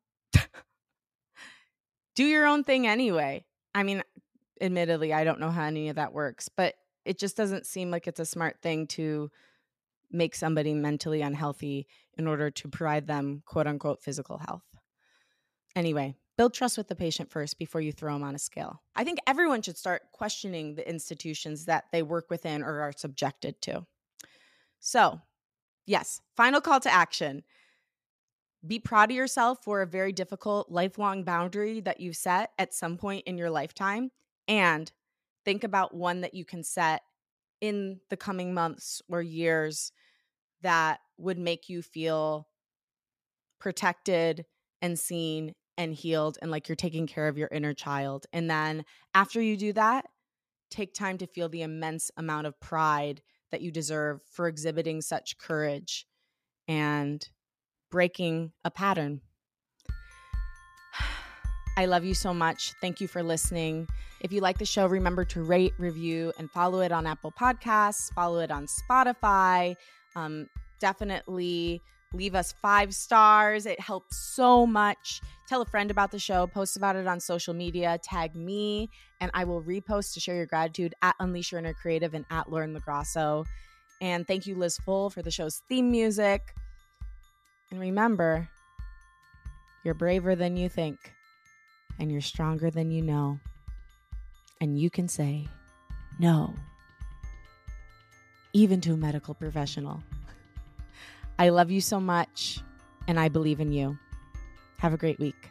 do 2.19 2.25
your 2.25 2.45
own 2.45 2.65
thing 2.65 2.85
anyway. 2.85 3.45
I 3.73 3.83
mean, 3.83 4.03
admittedly, 4.59 5.13
I 5.13 5.23
don't 5.23 5.39
know 5.39 5.51
how 5.51 5.63
any 5.63 5.87
of 5.87 5.95
that 5.95 6.11
works, 6.11 6.49
but 6.49 6.75
it 7.05 7.17
just 7.17 7.37
doesn't 7.37 7.65
seem 7.65 7.91
like 7.91 8.07
it's 8.07 8.19
a 8.19 8.25
smart 8.25 8.61
thing 8.61 8.87
to 8.87 9.31
make 10.11 10.35
somebody 10.35 10.73
mentally 10.73 11.21
unhealthy 11.21 11.87
in 12.17 12.27
order 12.27 12.51
to 12.51 12.67
provide 12.67 13.07
them 13.07 13.41
quote 13.45 13.67
unquote 13.67 14.03
physical 14.03 14.37
health. 14.37 14.65
Anyway, 15.77 16.13
build 16.37 16.53
trust 16.53 16.77
with 16.77 16.89
the 16.89 16.95
patient 16.95 17.31
first 17.31 17.57
before 17.57 17.79
you 17.79 17.93
throw 17.93 18.11
them 18.11 18.23
on 18.23 18.35
a 18.35 18.39
scale. 18.39 18.81
I 18.97 19.05
think 19.05 19.19
everyone 19.25 19.61
should 19.61 19.77
start 19.77 20.01
questioning 20.11 20.75
the 20.75 20.89
institutions 20.89 21.67
that 21.67 21.85
they 21.93 22.03
work 22.03 22.29
within 22.29 22.63
or 22.63 22.81
are 22.81 22.91
subjected 22.91 23.61
to. 23.61 23.85
So, 24.81 25.21
yes, 25.85 26.19
final 26.35 26.59
call 26.59 26.81
to 26.81 26.93
action 26.93 27.43
be 28.65 28.79
proud 28.79 29.11
of 29.11 29.15
yourself 29.15 29.63
for 29.63 29.81
a 29.81 29.87
very 29.87 30.11
difficult 30.11 30.69
lifelong 30.69 31.23
boundary 31.23 31.79
that 31.81 31.99
you 31.99 32.13
set 32.13 32.51
at 32.57 32.73
some 32.73 32.97
point 32.97 33.23
in 33.25 33.37
your 33.37 33.49
lifetime 33.49 34.11
and 34.47 34.91
think 35.45 35.63
about 35.63 35.93
one 35.93 36.21
that 36.21 36.33
you 36.33 36.43
can 36.43 36.63
set 36.63 37.01
in 37.61 37.99
the 38.09 38.17
coming 38.17 38.53
months 38.53 39.01
or 39.09 39.21
years 39.21 39.91
that 40.61 40.99
would 41.17 41.37
make 41.37 41.69
you 41.69 41.81
feel 41.81 42.47
protected 43.59 44.45
and 44.81 44.97
seen 44.99 45.53
and 45.77 45.93
healed 45.93 46.37
and 46.41 46.51
like 46.51 46.67
you're 46.67 46.75
taking 46.75 47.07
care 47.07 47.27
of 47.27 47.37
your 47.37 47.49
inner 47.51 47.73
child. 47.73 48.25
And 48.33 48.49
then 48.49 48.83
after 49.13 49.41
you 49.41 49.55
do 49.55 49.73
that, 49.73 50.05
take 50.69 50.93
time 50.93 51.17
to 51.17 51.27
feel 51.27 51.49
the 51.49 51.61
immense 51.61 52.11
amount 52.17 52.47
of 52.47 52.59
pride 52.59 53.21
that 53.51 53.61
you 53.61 53.71
deserve 53.71 54.21
for 54.29 54.47
exhibiting 54.47 55.01
such 55.01 55.37
courage 55.37 56.05
and 56.67 57.27
breaking 57.89 58.51
a 58.63 58.71
pattern. 58.71 59.21
I 61.77 61.85
love 61.85 62.03
you 62.03 62.13
so 62.13 62.33
much. 62.33 62.73
Thank 62.81 62.99
you 62.99 63.07
for 63.07 63.23
listening. 63.23 63.87
If 64.21 64.33
you 64.33 64.41
like 64.41 64.57
the 64.57 64.65
show, 64.65 64.85
remember 64.85 65.23
to 65.25 65.41
rate, 65.41 65.73
review, 65.77 66.33
and 66.37 66.51
follow 66.51 66.81
it 66.81 66.91
on 66.91 67.07
Apple 67.07 67.31
Podcasts, 67.31 68.11
follow 68.13 68.39
it 68.39 68.51
on 68.51 68.67
Spotify. 68.67 69.77
Um, 70.15 70.49
definitely 70.81 71.81
leave 72.13 72.35
us 72.35 72.53
five 72.61 72.93
stars. 72.93 73.65
It 73.65 73.79
helps 73.79 74.17
so 74.17 74.65
much. 74.65 75.21
Tell 75.47 75.61
a 75.61 75.65
friend 75.65 75.89
about 75.89 76.11
the 76.11 76.19
show, 76.19 76.47
post 76.47 76.75
about 76.75 76.95
it 76.95 77.07
on 77.07 77.19
social 77.19 77.53
media, 77.53 77.97
tag 78.03 78.35
me, 78.35 78.89
and 79.21 79.31
I 79.33 79.45
will 79.45 79.63
repost 79.63 80.13
to 80.15 80.19
share 80.19 80.35
your 80.35 80.47
gratitude 80.47 80.93
at 81.01 81.15
Unleash 81.19 81.51
Your 81.51 81.59
Inner 81.59 81.73
Creative 81.73 82.13
and 82.13 82.25
at 82.29 82.51
Lauren 82.51 82.77
LaGrasso. 82.77 83.45
And 84.01 84.27
thank 84.27 84.45
you, 84.47 84.55
Liz 84.55 84.77
Full, 84.79 85.09
for 85.09 85.21
the 85.21 85.31
show's 85.31 85.61
theme 85.69 85.91
music. 85.91 86.53
And 87.71 87.79
remember, 87.79 88.49
you're 89.83 89.93
braver 89.93 90.35
than 90.35 90.57
you 90.57 90.69
think, 90.69 91.13
and 91.99 92.11
you're 92.11 92.21
stronger 92.21 92.71
than 92.71 92.91
you 92.91 93.01
know. 93.01 93.39
And 94.61 94.77
you 94.77 94.89
can 94.89 95.07
say 95.07 95.47
no, 96.17 96.53
even 98.53 98.81
to 98.81 98.93
a 98.93 98.97
medical 98.97 99.33
professional. 99.33 100.03
I 101.39 101.49
love 101.49 101.71
you 101.71 101.79
so 101.79 101.99
much, 101.99 102.59
and 103.07 103.19
I 103.19 103.29
believe 103.29 103.59
in 103.59 103.71
you. 103.71 103.97
Have 104.79 104.93
a 104.93 104.97
great 104.97 105.19
week. 105.19 105.49